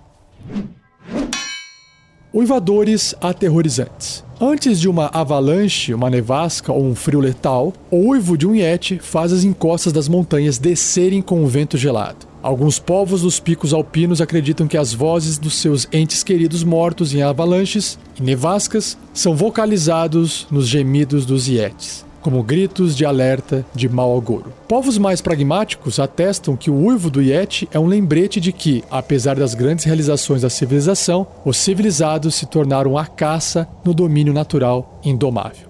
Uivadores 2.32 3.15
aterrorizantes. 3.20 4.24
Antes 4.45 4.77
de 4.77 4.89
uma 4.89 5.09
avalanche, 5.13 5.93
uma 5.93 6.09
nevasca 6.09 6.73
ou 6.73 6.83
um 6.83 6.93
frio 6.93 7.21
letal, 7.21 7.71
o 7.89 8.09
uivo 8.09 8.38
de 8.38 8.45
um 8.45 8.53
yeti 8.53 9.00
faz 9.00 9.31
as 9.31 9.45
encostas 9.45 9.93
das 9.93 10.09
montanhas 10.09 10.57
descerem 10.57 11.21
com 11.21 11.41
o 11.45 11.47
vento 11.47 11.77
gelado. 11.77 12.27
Alguns 12.41 12.77
povos 12.77 13.21
dos 13.21 13.39
picos 13.39 13.71
alpinos 13.71 14.19
acreditam 14.19 14.67
que 14.67 14.75
as 14.75 14.91
vozes 14.93 15.38
dos 15.38 15.55
seus 15.55 15.88
entes 15.93 16.25
queridos 16.25 16.62
mortos 16.62 17.13
em 17.13 17.21
avalanches 17.21 17.97
e 18.19 18.21
nevascas 18.21 18.97
são 19.13 19.33
vocalizados 19.33 20.45
nos 20.51 20.67
gemidos 20.67 21.25
dos 21.25 21.47
yetis 21.47 22.03
como 22.24 22.42
gritos 22.42 22.96
de 22.96 23.06
alerta 23.06 23.65
de 23.75 23.88
mau 23.89 24.18
agouro. 24.18 24.51
Povos 24.68 24.98
mais 24.98 25.22
pragmáticos 25.22 26.00
atestam 26.00 26.56
que 26.56 26.72
o 26.72 26.75
uivo 26.75 27.10
do 27.10 27.22
Yeti 27.22 27.68
é 27.72 27.77
um 27.77 27.86
lembrete 27.86 28.39
de 28.39 28.51
que, 28.51 28.84
apesar 28.89 29.36
das 29.36 29.53
grandes 29.53 29.86
realizações 29.86 30.42
da 30.42 30.50
civilização, 30.50 31.27
os 31.46 31.58
civilizados 31.58 32.34
se 32.34 32.46
tornaram 32.46 32.98
a 32.98 33.06
caça 33.06 33.68
no 33.84 33.94
domínio 33.94 34.34
natural 34.34 35.00
indomável. 35.03 35.70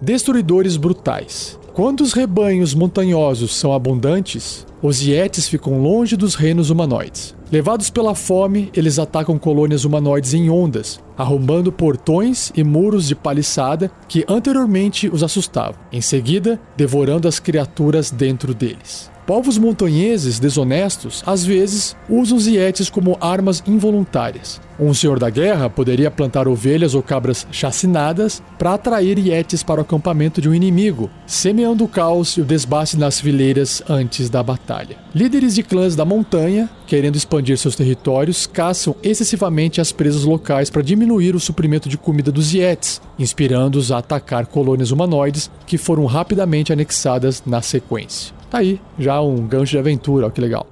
Destruidores 0.00 0.76
brutais. 0.76 1.58
Quando 1.74 2.02
os 2.02 2.12
rebanhos 2.12 2.74
montanhosos 2.74 3.54
são 3.56 3.72
abundantes, 3.72 4.66
os 4.82 5.00
Yetis 5.00 5.48
ficam 5.48 5.80
longe 5.80 6.18
dos 6.18 6.34
reinos 6.34 6.68
humanoides. 6.68 7.34
Levados 7.50 7.88
pela 7.88 8.14
fome, 8.14 8.70
eles 8.76 8.98
atacam 8.98 9.38
colônias 9.38 9.86
humanoides 9.86 10.34
em 10.34 10.50
ondas, 10.50 11.00
arrombando 11.16 11.72
portões 11.72 12.52
e 12.54 12.62
muros 12.62 13.08
de 13.08 13.14
paliçada 13.14 13.90
que 14.06 14.22
anteriormente 14.28 15.08
os 15.08 15.22
assustavam, 15.22 15.80
em 15.90 16.02
seguida, 16.02 16.60
devorando 16.76 17.26
as 17.26 17.40
criaturas 17.40 18.10
dentro 18.10 18.52
deles. 18.52 19.11
Povos 19.32 19.56
montanheses 19.56 20.38
desonestos 20.38 21.22
às 21.24 21.42
vezes 21.42 21.96
usam 22.06 22.36
os 22.36 22.46
ietes 22.46 22.90
como 22.90 23.16
armas 23.18 23.62
involuntárias. 23.66 24.60
Um 24.78 24.92
senhor 24.92 25.18
da 25.18 25.30
guerra 25.30 25.70
poderia 25.70 26.10
plantar 26.10 26.46
ovelhas 26.46 26.94
ou 26.94 27.02
cabras 27.02 27.46
chacinadas 27.50 28.42
para 28.58 28.74
atrair 28.74 29.18
ietes 29.18 29.62
para 29.62 29.80
o 29.80 29.84
acampamento 29.84 30.38
de 30.38 30.50
um 30.50 30.54
inimigo, 30.54 31.08
semeando 31.26 31.82
o 31.82 31.88
caos 31.88 32.36
e 32.36 32.42
o 32.42 32.44
desbaste 32.44 32.98
nas 32.98 33.22
fileiras 33.22 33.82
antes 33.88 34.28
da 34.28 34.42
batalha. 34.42 34.98
Líderes 35.14 35.54
de 35.54 35.62
clãs 35.62 35.96
da 35.96 36.04
montanha, 36.04 36.68
querendo 36.86 37.16
expandir 37.16 37.56
seus 37.56 37.74
territórios, 37.74 38.46
caçam 38.46 38.94
excessivamente 39.02 39.80
as 39.80 39.90
presas 39.92 40.24
locais 40.24 40.68
para 40.68 40.82
diminuir 40.82 41.34
o 41.34 41.40
suprimento 41.40 41.88
de 41.88 41.96
comida 41.96 42.30
dos 42.30 42.52
ietes, 42.52 43.00
inspirando-os 43.18 43.90
a 43.90 43.96
atacar 43.96 44.44
colônias 44.44 44.90
humanoides 44.90 45.50
que 45.66 45.78
foram 45.78 46.04
rapidamente 46.04 46.70
anexadas 46.70 47.42
na 47.46 47.62
sequência. 47.62 48.41
Tá 48.52 48.58
aí, 48.58 48.78
já 48.98 49.18
um 49.22 49.46
gancho 49.46 49.70
de 49.70 49.78
aventura, 49.78 50.26
ó 50.26 50.30
que 50.30 50.38
legal. 50.38 50.66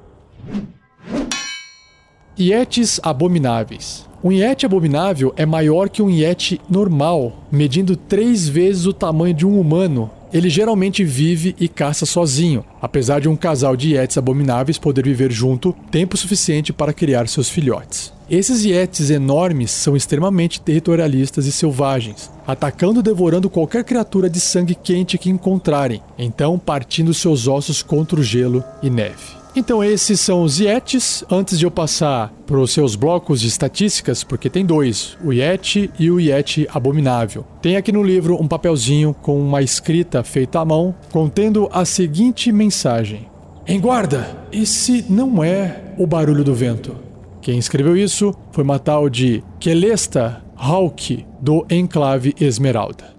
Yetis 2.38 3.00
abomináveis. 3.02 4.06
Um 4.22 4.30
Yeti 4.30 4.66
abominável 4.66 5.32
é 5.34 5.46
maior 5.46 5.88
que 5.88 6.02
um 6.02 6.10
Yeti 6.10 6.60
normal, 6.68 7.38
medindo 7.50 7.96
três 7.96 8.46
vezes 8.46 8.84
o 8.84 8.92
tamanho 8.92 9.32
de 9.32 9.46
um 9.46 9.58
humano. 9.58 10.10
Ele 10.30 10.50
geralmente 10.50 11.02
vive 11.02 11.56
e 11.58 11.68
caça 11.68 12.04
sozinho, 12.04 12.62
apesar 12.82 13.18
de 13.18 13.30
um 13.30 13.34
casal 13.34 13.74
de 13.74 13.94
Yetis 13.94 14.18
abomináveis 14.18 14.76
poder 14.76 15.02
viver 15.02 15.32
junto 15.32 15.74
tempo 15.90 16.18
suficiente 16.18 16.74
para 16.74 16.92
criar 16.92 17.26
seus 17.28 17.48
filhotes. 17.48 18.12
Esses 18.30 18.64
Yetis 18.64 19.10
enormes 19.10 19.72
são 19.72 19.96
extremamente 19.96 20.60
territorialistas 20.60 21.46
e 21.46 21.52
selvagens, 21.52 22.30
atacando 22.46 23.00
e 23.00 23.02
devorando 23.02 23.50
qualquer 23.50 23.82
criatura 23.82 24.30
de 24.30 24.38
sangue 24.38 24.76
quente 24.76 25.18
que 25.18 25.28
encontrarem, 25.28 26.00
então 26.16 26.56
partindo 26.56 27.12
seus 27.12 27.48
ossos 27.48 27.82
contra 27.82 28.20
o 28.20 28.22
gelo 28.22 28.62
e 28.84 28.88
neve. 28.88 29.40
Então 29.56 29.82
esses 29.82 30.20
são 30.20 30.44
os 30.44 30.60
Yetis. 30.60 31.24
Antes 31.28 31.58
de 31.58 31.66
eu 31.66 31.72
passar 31.72 32.32
para 32.46 32.60
os 32.60 32.70
seus 32.70 32.94
blocos 32.94 33.40
de 33.40 33.48
estatísticas, 33.48 34.22
porque 34.22 34.48
tem 34.48 34.64
dois, 34.64 35.18
o 35.24 35.32
Yeti 35.32 35.90
e 35.98 36.08
o 36.08 36.20
Yeti 36.20 36.68
Abominável. 36.72 37.44
Tem 37.60 37.76
aqui 37.76 37.90
no 37.90 38.00
livro 38.00 38.40
um 38.40 38.46
papelzinho 38.46 39.12
com 39.12 39.40
uma 39.40 39.60
escrita 39.60 40.22
feita 40.22 40.60
à 40.60 40.64
mão, 40.64 40.94
contendo 41.10 41.68
a 41.72 41.84
seguinte 41.84 42.52
mensagem: 42.52 43.26
Em 43.66 43.80
guarda, 43.80 44.38
esse 44.52 45.04
não 45.08 45.42
é 45.42 45.94
o 45.98 46.06
barulho 46.06 46.44
do 46.44 46.54
vento. 46.54 47.09
Quem 47.40 47.58
escreveu 47.58 47.96
isso 47.96 48.34
foi 48.52 48.62
uma 48.62 48.78
tal 48.78 49.08
de 49.08 49.42
Kelesta 49.58 50.44
Hawk, 50.56 51.26
do 51.40 51.66
Enclave 51.70 52.34
Esmeralda. 52.38 53.14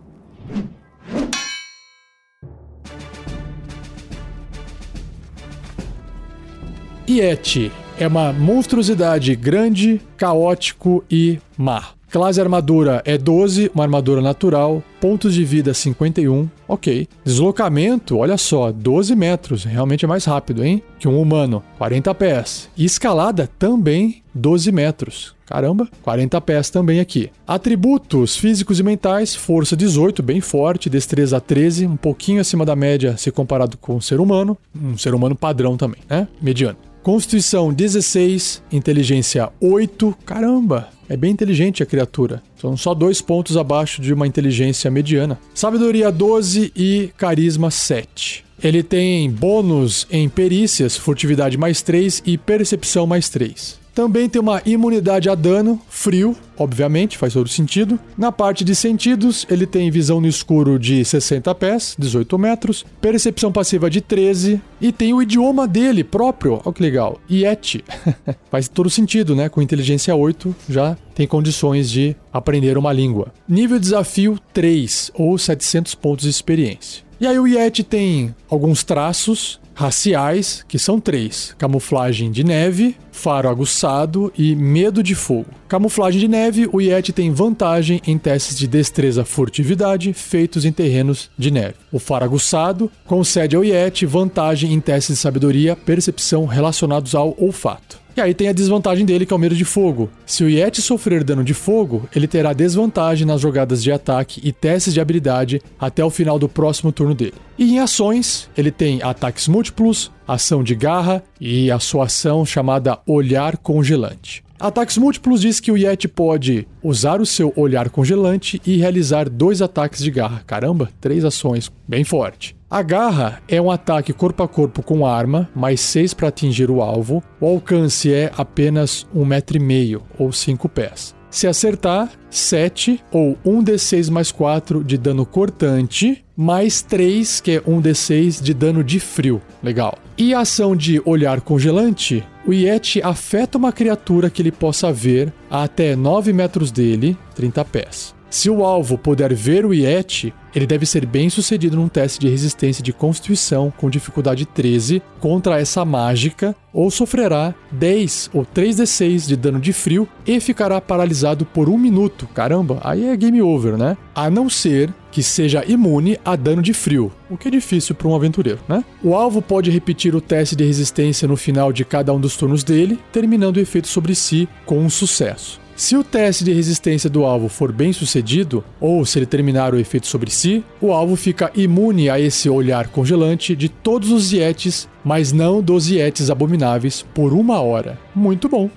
Yeti 7.09 7.71
é 7.99 8.07
uma 8.07 8.31
monstruosidade 8.31 9.35
grande, 9.35 9.99
caótico 10.15 11.03
e 11.09 11.39
má. 11.57 11.89
Classe 12.11 12.41
armadura 12.41 13.01
é 13.05 13.17
12, 13.17 13.71
uma 13.73 13.85
armadura 13.85 14.21
natural. 14.21 14.83
Pontos 14.99 15.33
de 15.33 15.45
vida 15.45 15.73
51, 15.73 16.49
ok. 16.67 17.07
Deslocamento, 17.23 18.17
olha 18.17 18.37
só, 18.37 18.69
12 18.69 19.15
metros, 19.15 19.63
realmente 19.63 20.03
é 20.03 20.07
mais 20.09 20.25
rápido, 20.25 20.61
hein? 20.61 20.83
Que 20.99 21.07
um 21.07 21.19
humano, 21.19 21.63
40 21.77 22.13
pés. 22.13 22.69
E 22.75 22.83
escalada 22.83 23.49
também 23.57 24.21
12 24.35 24.73
metros. 24.73 25.33
Caramba, 25.45 25.87
40 26.01 26.39
pés 26.41 26.69
também 26.69 26.99
aqui. 26.99 27.31
Atributos 27.47 28.35
físicos 28.35 28.77
e 28.77 28.83
mentais: 28.83 29.33
força 29.33 29.77
18, 29.77 30.21
bem 30.21 30.41
forte, 30.41 30.89
destreza 30.89 31.39
13, 31.39 31.87
um 31.87 31.95
pouquinho 31.95 32.41
acima 32.41 32.65
da 32.65 32.75
média 32.75 33.15
se 33.15 33.31
comparado 33.31 33.77
com 33.77 33.95
um 33.95 34.01
ser 34.01 34.19
humano, 34.19 34.57
um 34.75 34.97
ser 34.97 35.13
humano 35.13 35.33
padrão 35.33 35.77
também, 35.77 36.01
né? 36.09 36.27
Mediano. 36.41 36.90
Constituição 37.03 37.73
16, 37.73 38.61
inteligência 38.71 39.49
8. 39.59 40.15
Caramba, 40.23 40.89
é 41.09 41.17
bem 41.17 41.31
inteligente 41.31 41.81
a 41.81 41.85
criatura. 41.85 42.43
São 42.55 42.77
só 42.77 42.93
dois 42.93 43.19
pontos 43.19 43.57
abaixo 43.57 43.99
de 43.99 44.13
uma 44.13 44.27
inteligência 44.27 44.91
mediana. 44.91 45.39
Sabedoria 45.53 46.11
12 46.11 46.71
e 46.75 47.09
carisma 47.17 47.71
7. 47.71 48.45
Ele 48.63 48.83
tem 48.83 49.31
bônus 49.31 50.05
em 50.11 50.29
perícias, 50.29 50.95
furtividade 50.95 51.57
mais 51.57 51.81
3 51.81 52.21
e 52.23 52.37
percepção 52.37 53.07
mais 53.07 53.29
3. 53.29 53.80
Também 53.93 54.29
tem 54.29 54.41
uma 54.41 54.61
imunidade 54.65 55.29
a 55.29 55.35
dano, 55.35 55.79
frio, 55.89 56.35
obviamente, 56.57 57.17
faz 57.17 57.33
todo 57.33 57.49
sentido. 57.49 57.99
Na 58.17 58.31
parte 58.31 58.63
de 58.63 58.73
sentidos, 58.73 59.45
ele 59.49 59.65
tem 59.65 59.91
visão 59.91 60.21
no 60.21 60.27
escuro 60.27 60.79
de 60.79 61.03
60 61.03 61.53
pés, 61.55 61.95
18 61.99 62.37
metros, 62.37 62.85
percepção 63.01 63.51
passiva 63.51 63.89
de 63.89 63.99
13 63.99 64.61
e 64.79 64.91
tem 64.91 65.13
o 65.13 65.21
idioma 65.21 65.67
dele 65.67 66.03
próprio. 66.03 66.61
Olha 66.63 66.73
que 66.73 66.81
legal, 66.81 67.19
Yeti. 67.29 67.83
faz 68.49 68.67
todo 68.67 68.89
sentido, 68.89 69.35
né? 69.35 69.49
Com 69.49 69.61
inteligência 69.61 70.15
8 70.15 70.55
já 70.69 70.97
tem 71.13 71.27
condições 71.27 71.89
de 71.89 72.15
aprender 72.31 72.77
uma 72.77 72.93
língua. 72.93 73.33
Nível 73.47 73.77
desafio 73.77 74.39
3 74.53 75.11
ou 75.13 75.37
700 75.37 75.95
pontos 75.95 76.23
de 76.23 76.31
experiência. 76.31 77.03
E 77.19 77.27
aí 77.27 77.37
o 77.37 77.45
Yeti 77.45 77.83
tem 77.83 78.33
alguns 78.49 78.83
traços 78.83 79.60
raciais, 79.73 80.65
que 80.67 80.77
são 80.77 80.99
três: 80.99 81.55
camuflagem 81.57 82.31
de 82.31 82.43
neve, 82.43 82.95
faro 83.11 83.49
aguçado 83.49 84.31
e 84.37 84.55
medo 84.55 85.03
de 85.03 85.15
fogo. 85.15 85.47
Camuflagem 85.67 86.19
de 86.19 86.27
neve, 86.27 86.69
o 86.71 86.81
Yeti 86.81 87.13
tem 87.13 87.31
vantagem 87.31 88.01
em 88.05 88.17
testes 88.17 88.57
de 88.57 88.67
destreza 88.67 89.23
furtividade 89.23 90.11
feitos 90.13 90.65
em 90.65 90.71
terrenos 90.71 91.29
de 91.37 91.51
neve. 91.51 91.75
O 91.91 91.99
faro 91.99 92.25
aguçado 92.25 92.91
concede 93.05 93.55
ao 93.55 93.63
Yeti 93.63 94.05
vantagem 94.05 94.73
em 94.73 94.79
testes 94.81 95.15
de 95.15 95.21
sabedoria, 95.21 95.75
percepção 95.75 96.45
relacionados 96.45 97.15
ao 97.15 97.35
olfato. 97.37 98.00
E 98.15 98.19
aí 98.21 98.33
tem 98.33 98.49
a 98.49 98.53
desvantagem 98.53 99.05
dele, 99.05 99.25
que 99.25 99.33
é 99.33 99.35
o 99.35 99.39
medo 99.39 99.55
de 99.55 99.63
fogo. 99.63 100.09
Se 100.25 100.43
o 100.43 100.49
Yeti 100.49 100.81
sofrer 100.81 101.23
dano 101.23 101.43
de 101.43 101.53
fogo, 101.53 102.07
ele 102.13 102.27
terá 102.27 102.51
desvantagem 102.51 103.25
nas 103.25 103.39
jogadas 103.39 103.81
de 103.81 103.91
ataque 103.91 104.41
e 104.43 104.51
testes 104.51 104.93
de 104.93 104.99
habilidade 104.99 105.61
até 105.79 106.03
o 106.03 106.09
final 106.09 106.37
do 106.37 106.49
próximo 106.49 106.91
turno 106.91 107.15
dele. 107.15 107.35
E 107.57 107.73
em 107.73 107.79
ações, 107.79 108.49
ele 108.57 108.71
tem 108.71 109.01
ataques 109.01 109.47
múltiplos, 109.47 110.11
ação 110.27 110.63
de 110.63 110.75
garra 110.75 111.23
e 111.39 111.71
a 111.71 111.79
sua 111.79 112.05
ação 112.05 112.45
chamada 112.45 112.99
Olhar 113.07 113.57
Congelante. 113.57 114.43
Ataques 114.59 114.97
múltiplos 114.97 115.41
diz 115.41 115.59
que 115.59 115.71
o 115.71 115.77
Yeti 115.77 116.07
pode 116.07 116.67
usar 116.83 117.19
o 117.19 117.25
seu 117.25 117.51
olhar 117.55 117.89
congelante 117.89 118.61
e 118.63 118.77
realizar 118.77 119.27
dois 119.27 119.59
ataques 119.59 120.03
de 120.03 120.11
garra. 120.11 120.43
Caramba, 120.45 120.89
três 121.01 121.25
ações, 121.25 121.71
bem 121.87 122.03
forte. 122.03 122.55
A 122.71 122.81
garra 122.81 123.41
é 123.49 123.61
um 123.61 123.69
ataque 123.69 124.13
corpo 124.13 124.43
a 124.43 124.47
corpo 124.47 124.81
com 124.81 125.05
arma, 125.05 125.49
mais 125.53 125.81
6 125.81 126.13
para 126.13 126.29
atingir 126.29 126.71
o 126.71 126.81
alvo. 126.81 127.21
O 127.37 127.45
alcance 127.45 128.13
é 128.13 128.31
apenas 128.37 129.05
um 129.13 129.25
metro 129.25 129.57
e 129.57 129.59
meio 129.59 130.03
ou 130.17 130.31
5 130.31 130.69
pés. 130.69 131.13
Se 131.29 131.47
acertar, 131.47 132.09
7 132.29 133.03
ou 133.11 133.37
1d6 133.45 134.09
mais 134.09 134.31
4 134.31 134.85
de 134.85 134.97
dano 134.97 135.25
cortante, 135.25 136.23
mais 136.33 136.81
3, 136.81 137.41
que 137.41 137.51
é 137.51 137.59
1d6 137.59 138.41
de 138.41 138.53
dano 138.53 138.85
de 138.85 139.01
frio. 139.01 139.41
Legal. 139.61 139.97
E 140.17 140.33
a 140.33 140.39
ação 140.39 140.73
de 140.73 141.01
olhar 141.03 141.41
congelante, 141.41 142.23
o 142.47 142.53
Yeti 142.53 143.01
afeta 143.03 143.57
uma 143.57 143.73
criatura 143.73 144.29
que 144.29 144.41
ele 144.41 144.51
possa 144.51 144.93
ver 144.93 145.33
a 145.49 145.63
até 145.63 145.93
9 145.93 146.31
metros 146.31 146.71
dele, 146.71 147.17
30 147.35 147.65
pés. 147.65 148.15
Se 148.29 148.49
o 148.49 148.63
alvo 148.63 148.97
puder 148.97 149.33
ver 149.33 149.65
o 149.65 149.73
Yeti, 149.73 150.33
ele 150.55 150.67
deve 150.67 150.85
ser 150.85 151.05
bem 151.05 151.29
sucedido 151.29 151.75
num 151.75 151.87
teste 151.87 152.19
de 152.19 152.29
resistência 152.29 152.83
de 152.83 152.93
constituição 152.93 153.71
com 153.75 153.89
dificuldade 153.89 154.45
13 154.45 155.01
contra 155.19 155.59
essa 155.59 155.85
mágica, 155.85 156.55
ou 156.73 156.89
sofrerá 156.89 157.53
10 157.71 158.29
ou 158.33 158.45
3d6 158.45 159.27
de 159.27 159.35
dano 159.35 159.59
de 159.59 159.73
frio 159.73 160.07
e 160.25 160.39
ficará 160.39 160.79
paralisado 160.79 161.45
por 161.45 161.69
um 161.69 161.77
minuto. 161.77 162.27
Caramba, 162.33 162.79
aí 162.83 163.05
é 163.05 163.15
game 163.15 163.41
over, 163.41 163.77
né? 163.77 163.97
A 164.15 164.29
não 164.29 164.49
ser 164.49 164.93
que 165.11 165.21
seja 165.21 165.65
imune 165.67 166.17
a 166.23 166.35
dano 166.35 166.61
de 166.61 166.73
frio, 166.73 167.11
o 167.29 167.37
que 167.37 167.49
é 167.49 167.51
difícil 167.51 167.93
para 167.93 168.07
um 168.07 168.15
aventureiro, 168.15 168.59
né? 168.67 168.83
O 169.03 169.13
alvo 169.13 169.41
pode 169.41 169.69
repetir 169.69 170.15
o 170.15 170.21
teste 170.21 170.55
de 170.55 170.63
resistência 170.63 171.27
no 171.27 171.35
final 171.35 171.73
de 171.73 171.83
cada 171.83 172.13
um 172.13 172.19
dos 172.19 172.37
turnos 172.37 172.63
dele, 172.63 172.97
terminando 173.11 173.57
o 173.57 173.59
efeito 173.59 173.89
sobre 173.89 174.15
si 174.15 174.47
com 174.65 174.79
um 174.79 174.89
sucesso. 174.89 175.60
Se 175.81 175.97
o 175.97 176.03
teste 176.03 176.43
de 176.43 176.53
resistência 176.53 177.09
do 177.09 177.25
alvo 177.25 177.49
for 177.49 177.71
bem 177.71 177.91
sucedido, 177.91 178.63
ou 178.79 179.03
se 179.03 179.17
ele 179.17 179.25
terminar 179.25 179.73
o 179.73 179.79
efeito 179.79 180.05
sobre 180.05 180.29
si, 180.29 180.63
o 180.79 180.91
alvo 180.91 181.15
fica 181.15 181.51
imune 181.55 182.07
a 182.07 182.19
esse 182.19 182.47
olhar 182.47 182.89
congelante 182.89 183.55
de 183.55 183.67
todos 183.67 184.11
os 184.11 184.31
Yetis, 184.31 184.87
mas 185.03 185.31
não 185.31 185.59
dos 185.59 185.89
Yetis 185.89 186.29
abomináveis, 186.29 187.03
por 187.15 187.33
uma 187.33 187.59
hora. 187.61 187.97
Muito 188.13 188.47
bom! 188.47 188.69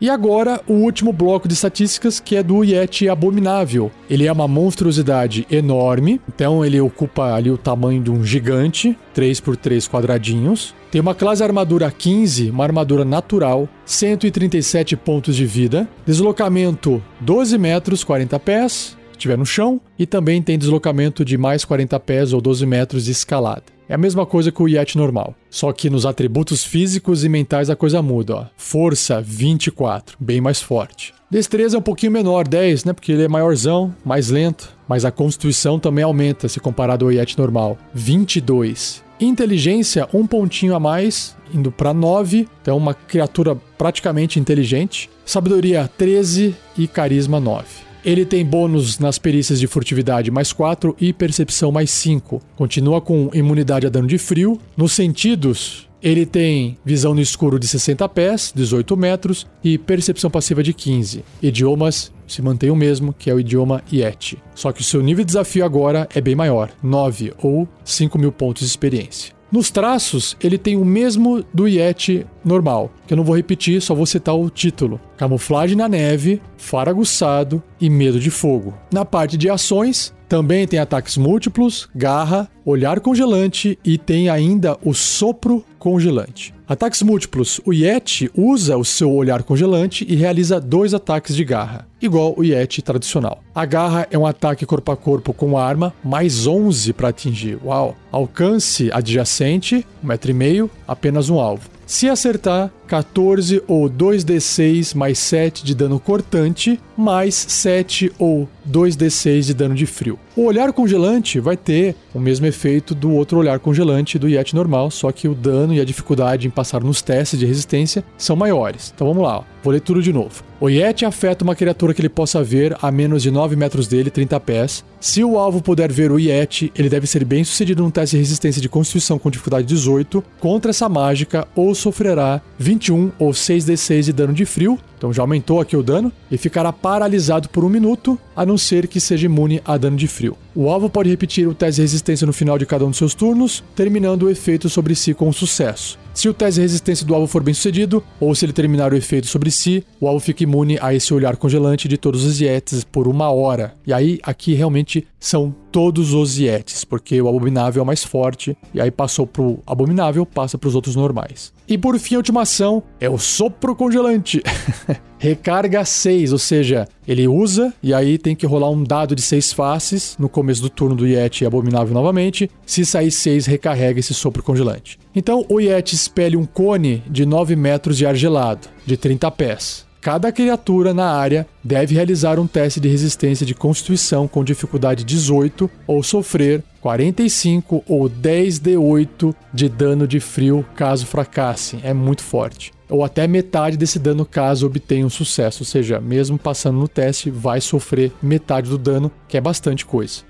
E 0.00 0.08
agora, 0.08 0.62
o 0.66 0.72
último 0.72 1.12
bloco 1.12 1.46
de 1.46 1.52
estatísticas, 1.52 2.18
que 2.18 2.34
é 2.34 2.42
do 2.42 2.64
Yeti 2.64 3.06
Abominável. 3.06 3.90
Ele 4.08 4.26
é 4.26 4.32
uma 4.32 4.48
monstruosidade 4.48 5.46
enorme, 5.50 6.18
então 6.26 6.64
ele 6.64 6.80
ocupa 6.80 7.34
ali 7.34 7.50
o 7.50 7.58
tamanho 7.58 8.02
de 8.02 8.10
um 8.10 8.24
gigante, 8.24 8.96
3 9.12 9.40
por 9.40 9.58
3 9.58 9.86
quadradinhos. 9.86 10.74
Tem 10.90 11.02
uma 11.02 11.14
classe 11.14 11.44
armadura 11.44 11.90
15, 11.90 12.50
uma 12.50 12.64
armadura 12.64 13.04
natural, 13.04 13.68
137 13.84 14.96
pontos 14.96 15.36
de 15.36 15.44
vida, 15.44 15.86
deslocamento 16.06 17.02
12 17.20 17.58
metros, 17.58 18.02
40 18.02 18.40
pés, 18.40 18.96
estiver 19.20 19.38
no 19.38 19.46
chão, 19.46 19.80
e 19.98 20.06
também 20.06 20.42
tem 20.42 20.58
deslocamento 20.58 21.24
de 21.24 21.36
mais 21.36 21.64
40 21.64 22.00
pés 22.00 22.32
ou 22.32 22.40
12 22.40 22.64
metros 22.66 23.04
de 23.04 23.12
escalada. 23.12 23.64
É 23.88 23.94
a 23.94 23.98
mesma 23.98 24.24
coisa 24.24 24.52
que 24.52 24.62
o 24.62 24.68
Yeti 24.68 24.96
normal. 24.96 25.34
Só 25.50 25.72
que 25.72 25.90
nos 25.90 26.06
atributos 26.06 26.64
físicos 26.64 27.24
e 27.24 27.28
mentais 27.28 27.68
a 27.68 27.74
coisa 27.74 28.00
muda, 28.00 28.36
ó. 28.36 28.46
Força 28.56 29.20
24, 29.20 30.16
bem 30.20 30.40
mais 30.40 30.62
forte. 30.62 31.12
Destreza 31.28 31.76
é 31.76 31.78
um 31.78 31.82
pouquinho 31.82 32.12
menor, 32.12 32.46
10, 32.46 32.84
né? 32.84 32.92
Porque 32.92 33.12
ele 33.12 33.24
é 33.24 33.28
maiorzão, 33.28 33.94
mais 34.04 34.30
lento. 34.30 34.72
Mas 34.88 35.04
a 35.04 35.10
constituição 35.10 35.78
também 35.78 36.04
aumenta 36.04 36.48
se 36.48 36.60
comparado 36.60 37.04
ao 37.04 37.12
Yeti 37.12 37.36
normal. 37.36 37.76
22. 37.92 39.02
Inteligência, 39.20 40.08
um 40.14 40.24
pontinho 40.24 40.74
a 40.74 40.80
mais, 40.80 41.36
indo 41.52 41.72
para 41.72 41.92
9. 41.92 42.48
Então, 42.62 42.76
uma 42.76 42.94
criatura 42.94 43.56
praticamente 43.76 44.38
inteligente. 44.38 45.10
Sabedoria 45.26 45.90
13 45.98 46.54
e 46.78 46.86
carisma 46.86 47.40
9. 47.40 47.89
Ele 48.04 48.24
tem 48.24 48.44
bônus 48.44 48.98
nas 48.98 49.18
perícias 49.18 49.60
de 49.60 49.66
furtividade 49.66 50.30
mais 50.30 50.52
4 50.52 50.96
e 50.98 51.12
percepção 51.12 51.70
mais 51.70 51.90
5. 51.90 52.40
Continua 52.56 53.00
com 53.00 53.30
imunidade 53.34 53.86
a 53.86 53.90
dano 53.90 54.08
de 54.08 54.16
frio. 54.16 54.58
Nos 54.74 54.92
sentidos, 54.92 55.86
ele 56.02 56.24
tem 56.24 56.78
visão 56.84 57.14
no 57.14 57.20
escuro 57.20 57.58
de 57.58 57.68
60 57.68 58.08
pés, 58.08 58.52
18 58.56 58.96
metros, 58.96 59.46
e 59.62 59.76
percepção 59.76 60.30
passiva 60.30 60.62
de 60.62 60.72
15. 60.72 61.22
Idiomas 61.42 62.10
se 62.26 62.40
mantém 62.40 62.70
o 62.70 62.76
mesmo, 62.76 63.12
que 63.12 63.28
é 63.28 63.34
o 63.34 63.40
idioma 63.40 63.82
Yeti. 63.92 64.38
Só 64.54 64.72
que 64.72 64.80
o 64.80 64.84
seu 64.84 65.02
nível 65.02 65.24
de 65.24 65.28
desafio 65.28 65.64
agora 65.64 66.08
é 66.14 66.20
bem 66.20 66.34
maior, 66.34 66.70
9 66.82 67.34
ou 67.42 67.68
5 67.84 68.18
mil 68.18 68.32
pontos 68.32 68.62
de 68.62 68.68
experiência. 68.68 69.39
Nos 69.50 69.70
traços, 69.70 70.36
ele 70.40 70.56
tem 70.56 70.76
o 70.76 70.84
mesmo 70.84 71.44
do 71.52 71.66
Yeti 71.66 72.24
normal, 72.44 72.90
que 73.06 73.12
eu 73.12 73.16
não 73.16 73.24
vou 73.24 73.36
repetir, 73.36 73.82
só 73.82 73.94
vou 73.94 74.06
citar 74.06 74.36
o 74.36 74.48
título: 74.48 75.00
Camuflagem 75.16 75.76
na 75.76 75.88
neve, 75.88 76.40
faro 76.56 76.90
aguçado 76.90 77.62
e 77.80 77.90
medo 77.90 78.20
de 78.20 78.30
fogo. 78.30 78.74
Na 78.92 79.04
parte 79.04 79.36
de 79.36 79.50
ações, 79.50 80.14
também 80.28 80.64
tem 80.68 80.78
ataques 80.78 81.16
múltiplos, 81.16 81.88
garra, 81.92 82.48
olhar 82.64 83.00
congelante 83.00 83.76
e 83.84 83.98
tem 83.98 84.28
ainda 84.28 84.78
o 84.84 84.94
sopro 84.94 85.64
congelante. 85.76 86.54
Ataques 86.70 87.02
múltiplos: 87.02 87.60
o 87.66 87.72
Yeti 87.72 88.30
usa 88.32 88.76
o 88.76 88.84
seu 88.84 89.12
olhar 89.12 89.42
congelante 89.42 90.06
e 90.08 90.14
realiza 90.14 90.60
dois 90.60 90.94
ataques 90.94 91.34
de 91.34 91.44
garra, 91.44 91.88
igual 92.00 92.32
o 92.36 92.44
Yeti 92.44 92.80
tradicional. 92.80 93.42
A 93.52 93.64
garra 93.66 94.06
é 94.08 94.16
um 94.16 94.24
ataque 94.24 94.64
corpo 94.64 94.92
a 94.92 94.96
corpo 94.96 95.32
com 95.32 95.58
arma, 95.58 95.92
mais 96.04 96.46
11 96.46 96.92
para 96.92 97.08
atingir. 97.08 97.58
Uau! 97.64 97.96
Alcance 98.12 98.88
adjacente, 98.92 99.84
1,5m, 100.06 100.70
apenas 100.86 101.28
um 101.28 101.40
alvo. 101.40 101.68
Se 101.84 102.08
acertar, 102.08 102.70
14 102.90 103.62
ou 103.68 103.88
2d6 103.88 104.96
mais 104.96 105.16
7 105.20 105.64
de 105.64 105.76
dano 105.76 106.00
cortante, 106.00 106.80
mais 106.96 107.36
7 107.36 108.10
ou 108.18 108.48
2d6 108.68 109.42
de 109.42 109.54
dano 109.54 109.76
de 109.76 109.86
frio. 109.86 110.18
O 110.36 110.44
olhar 110.44 110.72
congelante 110.72 111.38
vai 111.38 111.56
ter 111.56 111.94
o 112.12 112.18
mesmo 112.18 112.46
efeito 112.46 112.92
do 112.94 113.12
outro 113.12 113.38
olhar 113.38 113.60
congelante 113.60 114.18
do 114.18 114.28
Yeti 114.28 114.56
normal, 114.56 114.90
só 114.90 115.12
que 115.12 115.28
o 115.28 115.34
dano 115.34 115.72
e 115.72 115.80
a 115.80 115.84
dificuldade 115.84 116.48
em 116.48 116.50
passar 116.50 116.82
nos 116.82 117.00
testes 117.00 117.38
de 117.38 117.46
resistência 117.46 118.04
são 118.18 118.34
maiores. 118.34 118.92
Então 118.94 119.06
vamos 119.06 119.22
lá, 119.22 119.38
ó. 119.38 119.44
vou 119.62 119.72
ler 119.72 119.80
tudo 119.80 120.02
de 120.02 120.12
novo. 120.12 120.42
O 120.60 120.68
Yeti 120.68 121.06
afeta 121.06 121.42
uma 121.42 121.54
criatura 121.54 121.94
que 121.94 122.02
ele 122.02 122.08
possa 122.08 122.42
ver 122.42 122.76
a 122.82 122.90
menos 122.90 123.22
de 123.22 123.30
9 123.30 123.56
metros 123.56 123.88
dele, 123.88 124.10
30 124.10 124.38
pés. 124.40 124.84
Se 125.00 125.24
o 125.24 125.38
alvo 125.38 125.62
puder 125.62 125.90
ver 125.90 126.12
o 126.12 126.18
Yeti, 126.18 126.70
ele 126.76 126.90
deve 126.90 127.06
ser 127.06 127.24
bem 127.24 127.42
sucedido 127.42 127.82
num 127.82 127.90
teste 127.90 128.16
de 128.16 128.20
resistência 128.20 128.60
de 128.60 128.68
constituição 128.68 129.18
com 129.18 129.30
dificuldade 129.30 129.66
18 129.66 130.22
contra 130.38 130.70
essa 130.70 130.88
mágica 130.88 131.48
ou 131.56 131.74
sofrerá 131.74 132.42
21 132.80 133.12
ou 133.18 133.30
6d6 133.30 134.04
de 134.04 134.12
dano 134.12 134.32
de 134.32 134.46
frio. 134.46 134.78
Então 135.00 135.14
já 135.14 135.22
aumentou 135.22 135.62
aqui 135.62 135.74
o 135.74 135.82
dano 135.82 136.12
e 136.30 136.36
ficará 136.36 136.70
paralisado 136.74 137.48
por 137.48 137.64
um 137.64 137.70
minuto 137.70 138.18
a 138.36 138.44
não 138.44 138.58
ser 138.58 138.86
que 138.86 139.00
seja 139.00 139.24
imune 139.24 139.62
a 139.64 139.78
dano 139.78 139.96
de 139.96 140.06
frio. 140.06 140.36
O 140.54 140.68
alvo 140.68 140.90
pode 140.90 141.08
repetir 141.08 141.48
o 141.48 141.54
teste 141.54 141.76
de 141.76 141.82
resistência 141.82 142.26
no 142.26 142.34
final 142.34 142.58
de 142.58 142.66
cada 142.66 142.84
um 142.84 142.90
dos 142.90 142.98
seus 142.98 143.14
turnos, 143.14 143.64
terminando 143.74 144.24
o 144.24 144.30
efeito 144.30 144.68
sobre 144.68 144.94
si 144.94 145.14
com 145.14 145.32
sucesso. 145.32 145.98
Se 146.12 146.28
o 146.28 146.34
teste 146.34 146.56
de 146.56 146.62
resistência 146.62 147.06
do 147.06 147.14
alvo 147.14 147.26
for 147.26 147.42
bem 147.42 147.54
sucedido, 147.54 148.02
ou 148.18 148.34
se 148.34 148.44
ele 148.44 148.52
terminar 148.52 148.92
o 148.92 148.96
efeito 148.96 149.26
sobre 149.26 149.50
si, 149.50 149.84
o 150.00 150.08
alvo 150.08 150.20
fica 150.20 150.42
imune 150.42 150.76
a 150.82 150.92
esse 150.92 151.14
olhar 151.14 151.36
congelante 151.36 151.88
de 151.88 151.96
todos 151.96 152.24
os 152.24 152.40
Yetis 152.40 152.84
por 152.84 153.06
uma 153.06 153.30
hora. 153.30 153.74
E 153.86 153.92
aí, 153.92 154.18
aqui 154.22 154.52
realmente 154.52 155.06
são 155.18 155.54
todos 155.70 156.12
os 156.12 156.36
Yetis, 156.36 156.84
porque 156.84 157.22
o 157.22 157.28
abominável 157.28 157.80
é 157.80 157.84
o 157.84 157.86
mais 157.86 158.02
forte, 158.02 158.56
e 158.74 158.80
aí 158.80 158.90
passou 158.90 159.26
pro 159.26 159.60
abominável, 159.66 160.26
passa 160.26 160.58
pros 160.58 160.74
outros 160.74 160.96
normais. 160.96 161.52
E 161.68 161.78
por 161.78 161.96
fim, 161.98 162.16
a 162.16 162.18
última 162.18 162.42
ação 162.42 162.82
é 162.98 163.08
o 163.08 163.16
sopro 163.16 163.76
congelante. 163.76 164.42
Recarga 165.18 165.84
6, 165.84 166.32
ou 166.32 166.38
seja, 166.38 166.88
ele 167.06 167.28
usa 167.28 167.74
e 167.82 167.92
aí 167.92 168.16
tem 168.16 168.34
que 168.34 168.46
rolar 168.46 168.70
um 168.70 168.82
dado 168.82 169.14
de 169.14 169.22
6 169.22 169.52
faces 169.52 170.16
no 170.18 170.28
começo 170.28 170.62
do 170.62 170.70
turno 170.70 170.96
do 170.96 171.06
Yeti 171.06 171.44
abominável 171.44 171.92
novamente. 171.92 172.50
Se 172.64 172.84
sair 172.86 173.10
6, 173.10 173.46
recarrega 173.46 174.00
esse 174.00 174.14
sopro 174.14 174.42
congelante. 174.42 174.98
Então 175.14 175.44
o 175.48 175.60
Yeti 175.60 175.94
expele 175.94 176.36
um 176.36 176.44
cone 176.44 177.02
de 177.06 177.26
9 177.26 177.54
metros 177.56 177.96
de 177.96 178.06
ar 178.06 178.14
gelado, 178.14 178.68
de 178.86 178.96
30 178.96 179.30
pés. 179.30 179.90
Cada 180.00 180.32
criatura 180.32 180.94
na 180.94 181.10
área 181.10 181.46
deve 181.62 181.94
realizar 181.94 182.38
um 182.38 182.46
teste 182.46 182.80
de 182.80 182.88
resistência 182.88 183.44
de 183.44 183.54
constituição 183.54 184.26
com 184.26 184.42
dificuldade 184.42 185.04
18 185.04 185.70
ou 185.86 186.02
sofrer 186.02 186.64
45 186.80 187.84
ou 187.86 188.08
10d8 188.08 189.34
de 189.52 189.68
dano 189.68 190.08
de 190.08 190.18
frio 190.18 190.64
caso 190.74 191.04
fracassem. 191.04 191.80
É 191.82 191.92
muito 191.92 192.22
forte. 192.22 192.72
Ou 192.90 193.04
até 193.04 193.26
metade 193.26 193.76
desse 193.76 193.98
dano 193.98 194.26
caso 194.26 194.66
obtenha 194.66 195.06
um 195.06 195.10
sucesso. 195.10 195.62
Ou 195.62 195.66
seja, 195.66 196.00
mesmo 196.00 196.36
passando 196.36 196.78
no 196.78 196.88
teste, 196.88 197.30
vai 197.30 197.60
sofrer 197.60 198.12
metade 198.20 198.68
do 198.68 198.76
dano, 198.76 199.10
que 199.28 199.36
é 199.36 199.40
bastante 199.40 199.86
coisa. 199.86 200.22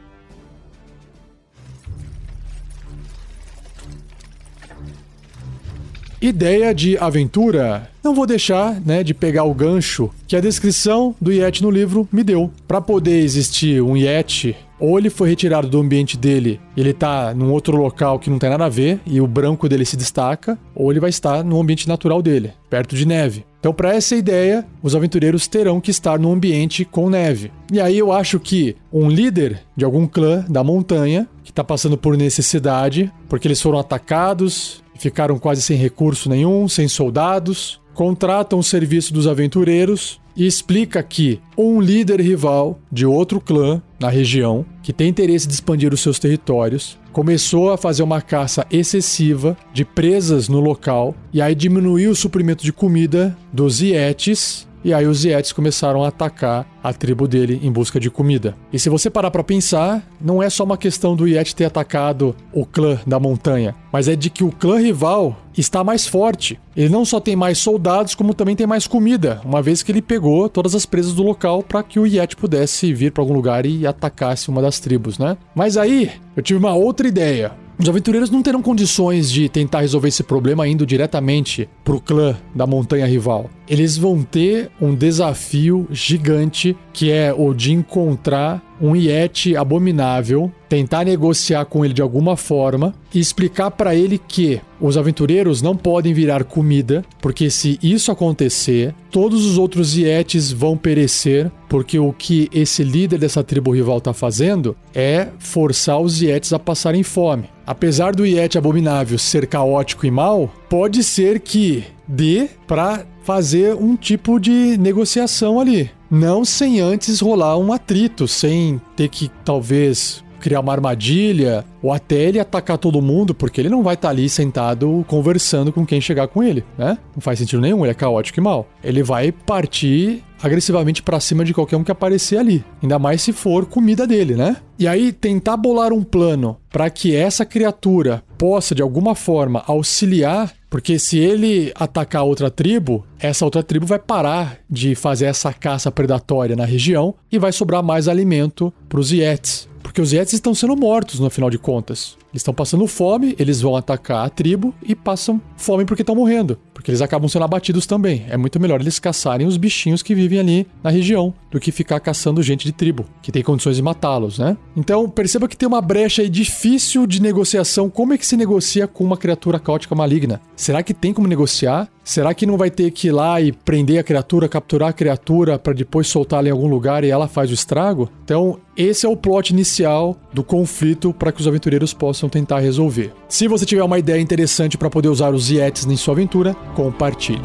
Ideia 6.20 6.74
de 6.74 6.98
aventura. 6.98 7.89
Não 8.02 8.14
vou 8.14 8.26
deixar, 8.26 8.80
né, 8.80 9.04
de 9.04 9.12
pegar 9.12 9.44
o 9.44 9.54
gancho 9.54 10.10
que 10.26 10.34
a 10.34 10.40
descrição 10.40 11.14
do 11.20 11.30
Yeti 11.30 11.62
no 11.62 11.70
livro 11.70 12.08
me 12.10 12.24
deu. 12.24 12.50
Para 12.66 12.80
poder 12.80 13.18
existir 13.20 13.82
um 13.82 13.94
Yeti, 13.96 14.56
ou 14.78 14.98
ele 14.98 15.10
foi 15.10 15.28
retirado 15.28 15.68
do 15.68 15.78
ambiente 15.78 16.16
dele, 16.16 16.58
ele 16.74 16.94
tá 16.94 17.34
num 17.34 17.52
outro 17.52 17.76
local 17.76 18.18
que 18.18 18.30
não 18.30 18.38
tem 18.38 18.48
nada 18.48 18.64
a 18.64 18.70
ver 18.70 19.00
e 19.06 19.20
o 19.20 19.26
branco 19.26 19.68
dele 19.68 19.84
se 19.84 19.98
destaca, 19.98 20.58
ou 20.74 20.90
ele 20.90 20.98
vai 20.98 21.10
estar 21.10 21.44
no 21.44 21.60
ambiente 21.60 21.86
natural 21.86 22.22
dele, 22.22 22.52
perto 22.70 22.96
de 22.96 23.06
neve. 23.06 23.44
Então, 23.60 23.74
para 23.74 23.94
essa 23.94 24.16
ideia, 24.16 24.66
os 24.82 24.96
aventureiros 24.96 25.46
terão 25.46 25.78
que 25.78 25.90
estar 25.90 26.18
num 26.18 26.32
ambiente 26.32 26.82
com 26.86 27.10
neve. 27.10 27.52
E 27.70 27.78
aí 27.78 27.98
eu 27.98 28.10
acho 28.10 28.40
que 28.40 28.74
um 28.90 29.10
líder 29.10 29.60
de 29.76 29.84
algum 29.84 30.06
clã 30.06 30.42
da 30.48 30.64
montanha 30.64 31.28
que 31.44 31.50
está 31.50 31.62
passando 31.62 31.98
por 31.98 32.16
necessidade, 32.16 33.12
porque 33.28 33.46
eles 33.46 33.60
foram 33.60 33.78
atacados, 33.78 34.82
ficaram 35.00 35.38
quase 35.38 35.62
sem 35.62 35.76
recurso 35.76 36.28
nenhum, 36.28 36.68
sem 36.68 36.86
soldados, 36.88 37.79
contratam 38.00 38.58
o 38.58 38.64
serviço 38.64 39.12
dos 39.12 39.26
aventureiros 39.26 40.18
e 40.34 40.46
explica 40.46 41.02
que 41.02 41.38
um 41.54 41.82
líder 41.82 42.18
rival 42.18 42.80
de 42.90 43.04
outro 43.04 43.38
clã 43.38 43.82
na 44.00 44.08
região, 44.08 44.64
que 44.82 44.90
tem 44.90 45.10
interesse 45.10 45.46
de 45.46 45.52
expandir 45.52 45.92
os 45.92 46.00
seus 46.00 46.18
territórios, 46.18 46.98
começou 47.12 47.70
a 47.70 47.76
fazer 47.76 48.02
uma 48.02 48.22
caça 48.22 48.66
excessiva 48.70 49.54
de 49.74 49.84
presas 49.84 50.48
no 50.48 50.60
local 50.60 51.14
e 51.30 51.42
aí 51.42 51.54
diminuiu 51.54 52.12
o 52.12 52.16
suprimento 52.16 52.64
de 52.64 52.72
comida 52.72 53.36
dos 53.52 53.82
Yetis 53.82 54.66
e 54.84 54.92
aí 54.94 55.06
os 55.06 55.24
Yetis 55.24 55.52
começaram 55.52 56.04
a 56.04 56.08
atacar 56.08 56.66
a 56.82 56.92
tribo 56.92 57.28
dele 57.28 57.60
em 57.62 57.70
busca 57.70 58.00
de 58.00 58.10
comida. 58.10 58.56
E 58.72 58.78
se 58.78 58.88
você 58.88 59.10
parar 59.10 59.30
para 59.30 59.44
pensar, 59.44 60.02
não 60.20 60.42
é 60.42 60.48
só 60.48 60.64
uma 60.64 60.78
questão 60.78 61.14
do 61.14 61.28
Yeti 61.28 61.54
ter 61.54 61.66
atacado 61.66 62.34
o 62.52 62.64
clã 62.64 62.98
da 63.06 63.20
montanha, 63.20 63.74
mas 63.92 64.08
é 64.08 64.16
de 64.16 64.30
que 64.30 64.42
o 64.42 64.50
clã 64.50 64.78
rival 64.78 65.36
está 65.56 65.84
mais 65.84 66.06
forte. 66.06 66.58
Ele 66.76 66.88
não 66.88 67.04
só 67.04 67.20
tem 67.20 67.36
mais 67.36 67.58
soldados, 67.58 68.14
como 68.14 68.32
também 68.32 68.56
tem 68.56 68.66
mais 68.66 68.86
comida, 68.86 69.40
uma 69.44 69.60
vez 69.60 69.82
que 69.82 69.92
ele 69.92 70.00
pegou 70.00 70.48
todas 70.48 70.74
as 70.74 70.86
presas 70.86 71.12
do 71.12 71.22
local 71.22 71.62
para 71.62 71.82
que 71.82 71.98
o 71.98 72.06
Yeti 72.06 72.36
pudesse 72.36 72.92
vir 72.94 73.12
para 73.12 73.22
algum 73.22 73.34
lugar 73.34 73.66
e 73.66 73.86
atacasse 73.86 74.48
uma 74.48 74.62
das 74.62 74.80
tribos, 74.80 75.18
né? 75.18 75.36
Mas 75.54 75.76
aí 75.76 76.10
eu 76.36 76.42
tive 76.42 76.58
uma 76.58 76.74
outra 76.74 77.06
ideia. 77.06 77.52
Os 77.80 77.88
aventureiros 77.88 78.28
não 78.28 78.42
terão 78.42 78.60
condições 78.60 79.32
de 79.32 79.48
tentar 79.48 79.80
resolver 79.80 80.08
esse 80.08 80.22
problema 80.22 80.68
indo 80.68 80.84
diretamente 80.84 81.66
pro 81.82 81.98
clã 81.98 82.36
da 82.54 82.66
montanha 82.66 83.06
rival. 83.06 83.48
Eles 83.66 83.96
vão 83.96 84.22
ter 84.22 84.70
um 84.78 84.94
desafio 84.94 85.88
gigante 85.90 86.76
que 86.92 87.10
é 87.10 87.32
o 87.32 87.54
de 87.54 87.72
encontrar 87.72 88.62
um 88.80 88.96
Yeti 88.96 89.56
abominável, 89.56 90.50
tentar 90.68 91.04
negociar 91.04 91.64
com 91.64 91.84
ele 91.84 91.94
de 91.94 92.02
alguma 92.02 92.36
forma 92.36 92.94
e 93.12 93.18
explicar 93.18 93.70
para 93.70 93.94
ele 93.94 94.18
que 94.18 94.60
os 94.80 94.96
aventureiros 94.96 95.60
não 95.60 95.76
podem 95.76 96.14
virar 96.14 96.44
comida, 96.44 97.04
porque 97.20 97.50
se 97.50 97.78
isso 97.82 98.10
acontecer, 98.10 98.94
todos 99.10 99.44
os 99.44 99.58
outros 99.58 99.96
Yetis 99.96 100.50
vão 100.50 100.76
perecer, 100.76 101.50
porque 101.68 101.98
o 101.98 102.12
que 102.12 102.48
esse 102.52 102.82
líder 102.82 103.18
dessa 103.18 103.44
tribo 103.44 103.72
rival 103.72 103.98
está 103.98 104.12
fazendo 104.12 104.76
é 104.94 105.28
forçar 105.38 106.00
os 106.00 106.22
Yetis 106.22 106.52
a 106.52 106.58
passarem 106.58 107.02
fome. 107.02 107.50
Apesar 107.66 108.14
do 108.14 108.26
Yeti 108.26 108.58
abominável 108.58 109.18
ser 109.18 109.46
caótico 109.46 110.06
e 110.06 110.10
mal, 110.10 110.50
pode 110.68 111.04
ser 111.04 111.40
que 111.40 111.84
dê 112.10 112.48
para 112.66 113.04
fazer 113.22 113.74
um 113.74 113.96
tipo 113.96 114.40
de 114.40 114.76
negociação 114.76 115.60
ali. 115.60 115.90
Não 116.10 116.44
sem 116.44 116.80
antes 116.80 117.20
rolar 117.20 117.56
um 117.56 117.72
atrito, 117.72 118.26
sem 118.26 118.80
ter 118.96 119.08
que 119.08 119.30
talvez 119.44 120.24
criar 120.40 120.60
uma 120.60 120.72
armadilha 120.72 121.64
ou 121.82 121.92
até 121.92 122.16
ele 122.16 122.40
atacar 122.40 122.78
todo 122.78 123.02
mundo, 123.02 123.34
porque 123.34 123.60
ele 123.60 123.68
não 123.68 123.82
vai 123.82 123.94
estar 123.94 124.08
tá 124.08 124.12
ali 124.12 124.28
sentado 124.28 125.04
conversando 125.06 125.72
com 125.72 125.86
quem 125.86 126.00
chegar 126.00 126.26
com 126.26 126.42
ele, 126.42 126.64
né? 126.76 126.98
Não 127.14 127.20
faz 127.20 127.38
sentido 127.38 127.60
nenhum, 127.60 127.84
ele 127.84 127.92
é 127.92 127.94
caótico 127.94 128.40
e 128.40 128.42
mal. 128.42 128.66
Ele 128.82 129.02
vai 129.02 129.30
partir 129.30 130.24
agressivamente 130.42 131.02
para 131.02 131.20
cima 131.20 131.44
de 131.44 131.52
qualquer 131.52 131.76
um 131.76 131.84
que 131.84 131.92
aparecer 131.92 132.38
ali, 132.38 132.64
ainda 132.82 132.98
mais 132.98 133.20
se 133.20 133.32
for 133.32 133.66
comida 133.66 134.06
dele, 134.06 134.34
né? 134.34 134.56
E 134.78 134.88
aí 134.88 135.12
tentar 135.12 135.58
bolar 135.58 135.92
um 135.92 136.02
plano 136.02 136.56
para 136.70 136.88
que 136.88 137.14
essa 137.14 137.44
criatura 137.44 138.24
possa 138.38 138.74
de 138.74 138.80
alguma 138.80 139.14
forma 139.14 139.62
auxiliar 139.66 140.52
porque 140.70 141.00
se 141.00 141.18
ele 141.18 141.72
atacar 141.74 142.22
outra 142.22 142.48
tribo, 142.48 143.04
essa 143.18 143.44
outra 143.44 143.61
tribo 143.61 143.85
vai 143.85 143.98
parar 143.98 144.61
de 144.70 144.94
fazer 144.94 145.26
essa 145.26 145.52
caça 145.52 145.90
predatória 145.90 146.54
na 146.54 146.64
região 146.64 147.12
e 147.30 147.40
vai 147.40 147.50
sobrar 147.50 147.83
mais 147.83 148.06
alimento 148.06 148.72
para 148.88 149.00
os 149.00 149.11
Yetis. 149.11 149.68
Porque 149.83 150.00
os 150.00 150.12
Yetis 150.12 150.35
estão 150.35 150.54
sendo 150.54 150.76
mortos 150.76 151.18
no 151.18 151.28
final 151.28 151.50
de 151.50 151.59
contas. 151.59 152.16
Eles 152.32 152.42
estão 152.42 152.54
passando 152.54 152.86
fome, 152.86 153.34
eles 153.38 153.60
vão 153.60 153.76
atacar 153.76 154.24
a 154.24 154.28
tribo 154.28 154.74
e 154.82 154.94
passam 154.94 155.40
fome 155.56 155.84
porque 155.84 156.02
estão 156.02 156.14
morrendo. 156.14 156.58
Porque 156.72 156.90
eles 156.90 157.02
acabam 157.02 157.28
sendo 157.28 157.44
abatidos 157.44 157.86
também. 157.86 158.24
É 158.28 158.36
muito 158.36 158.58
melhor 158.58 158.80
eles 158.80 158.98
caçarem 158.98 159.46
os 159.46 159.56
bichinhos 159.56 160.02
que 160.02 160.14
vivem 160.14 160.38
ali 160.38 160.66
na 160.82 160.90
região 160.90 161.34
do 161.50 161.60
que 161.60 161.72
ficar 161.72 162.00
caçando 162.00 162.42
gente 162.42 162.64
de 162.64 162.72
tribo, 162.72 163.04
que 163.20 163.32
tem 163.32 163.42
condições 163.42 163.76
de 163.76 163.82
matá-los, 163.82 164.38
né? 164.38 164.56
Então 164.76 165.08
perceba 165.08 165.48
que 165.48 165.56
tem 165.56 165.66
uma 165.66 165.80
brecha 165.80 166.22
aí 166.22 166.28
difícil 166.28 167.06
de 167.06 167.20
negociação. 167.20 167.90
Como 167.90 168.14
é 168.14 168.18
que 168.18 168.26
se 168.26 168.36
negocia 168.36 168.86
com 168.86 169.04
uma 169.04 169.16
criatura 169.16 169.58
caótica 169.58 169.94
maligna? 169.94 170.40
Será 170.56 170.82
que 170.82 170.94
tem 170.94 171.12
como 171.12 171.26
negociar? 171.26 171.88
Será 172.02 172.32
que 172.34 172.46
não 172.46 172.56
vai 172.56 172.70
ter 172.70 172.90
que 172.90 173.08
ir 173.08 173.12
lá 173.12 173.40
e 173.40 173.52
prender 173.52 173.98
a 173.98 174.02
criatura, 174.02 174.48
capturar 174.48 174.88
a 174.88 174.92
criatura 174.92 175.58
para 175.58 175.72
depois 175.72 176.08
soltá-la 176.08 176.48
em 176.48 176.50
algum 176.50 176.66
lugar 176.66 177.04
e 177.04 177.10
ela 177.10 177.28
faz 177.28 177.50
o 177.50 177.54
estrago? 177.54 178.10
Então, 178.24 178.58
esse 178.76 179.04
é 179.04 179.08
o 179.08 179.16
plot 179.16 179.52
inicial 179.52 180.16
do 180.32 180.42
conflito 180.42 181.12
para 181.12 181.30
que 181.30 181.40
os 181.40 181.46
aventureiros 181.46 181.92
possam 181.92 182.19
tentar 182.28 182.61
resolver. 182.61 183.12
Se 183.28 183.48
você 183.48 183.64
tiver 183.64 183.83
uma 183.83 183.98
ideia 183.98 184.20
interessante 184.20 184.76
para 184.76 184.90
poder 184.90 185.09
usar 185.09 185.33
os 185.35 185.50
Yetis 185.50 185.87
em 185.87 185.96
sua 185.96 186.14
aventura, 186.14 186.54
compartilhe. 186.74 187.40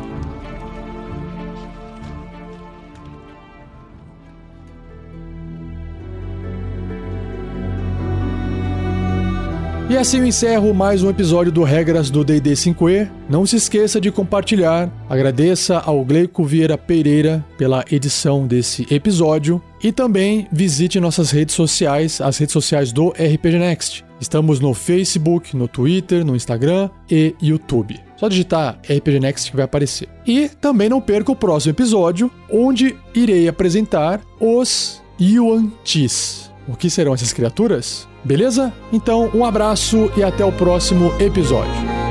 E 9.95 9.97
assim 9.97 10.17
eu 10.17 10.25
encerro 10.25 10.73
mais 10.73 11.03
um 11.03 11.09
episódio 11.09 11.53
do 11.53 11.63
Regras 11.63 12.09
do 12.09 12.21
D&D 12.21 12.51
5e. 12.51 13.09
Não 13.29 13.45
se 13.45 13.55
esqueça 13.55 14.01
de 14.01 14.11
compartilhar. 14.11 14.91
Agradeça 15.07 15.77
ao 15.77 16.03
Gleico 16.03 16.43
Vieira 16.43 16.77
Pereira 16.77 17.45
pela 17.57 17.85
edição 17.89 18.45
desse 18.45 18.85
episódio 18.93 19.61
e 19.81 19.93
também 19.93 20.47
visite 20.51 20.99
nossas 20.99 21.31
redes 21.31 21.55
sociais, 21.55 22.19
as 22.19 22.37
redes 22.37 22.51
sociais 22.51 22.91
do 22.91 23.09
RPG 23.11 23.57
Next. 23.57 24.04
Estamos 24.19 24.59
no 24.59 24.73
Facebook, 24.73 25.55
no 25.55 25.67
Twitter, 25.67 26.25
no 26.25 26.35
Instagram 26.35 26.89
e 27.09 27.35
YouTube. 27.41 27.99
Só 28.17 28.27
digitar 28.27 28.79
RPG 28.89 29.19
Next 29.19 29.51
que 29.51 29.57
vai 29.57 29.65
aparecer. 29.65 30.07
E 30.25 30.47
também 30.49 30.89
não 30.89 31.01
perca 31.01 31.31
o 31.31 31.35
próximo 31.35 31.71
episódio, 31.71 32.31
onde 32.49 32.95
irei 33.13 33.47
apresentar 33.47 34.21
os 34.39 35.01
Yuan 35.19 35.71
Tis. 35.83 36.51
O 36.67 36.75
que 36.75 36.89
serão 36.89 37.13
essas 37.13 37.33
criaturas? 37.33 38.07
Beleza? 38.23 38.73
Então, 38.91 39.29
um 39.33 39.45
abraço 39.45 40.11
e 40.17 40.23
até 40.23 40.43
o 40.43 40.51
próximo 40.51 41.13
episódio. 41.19 42.04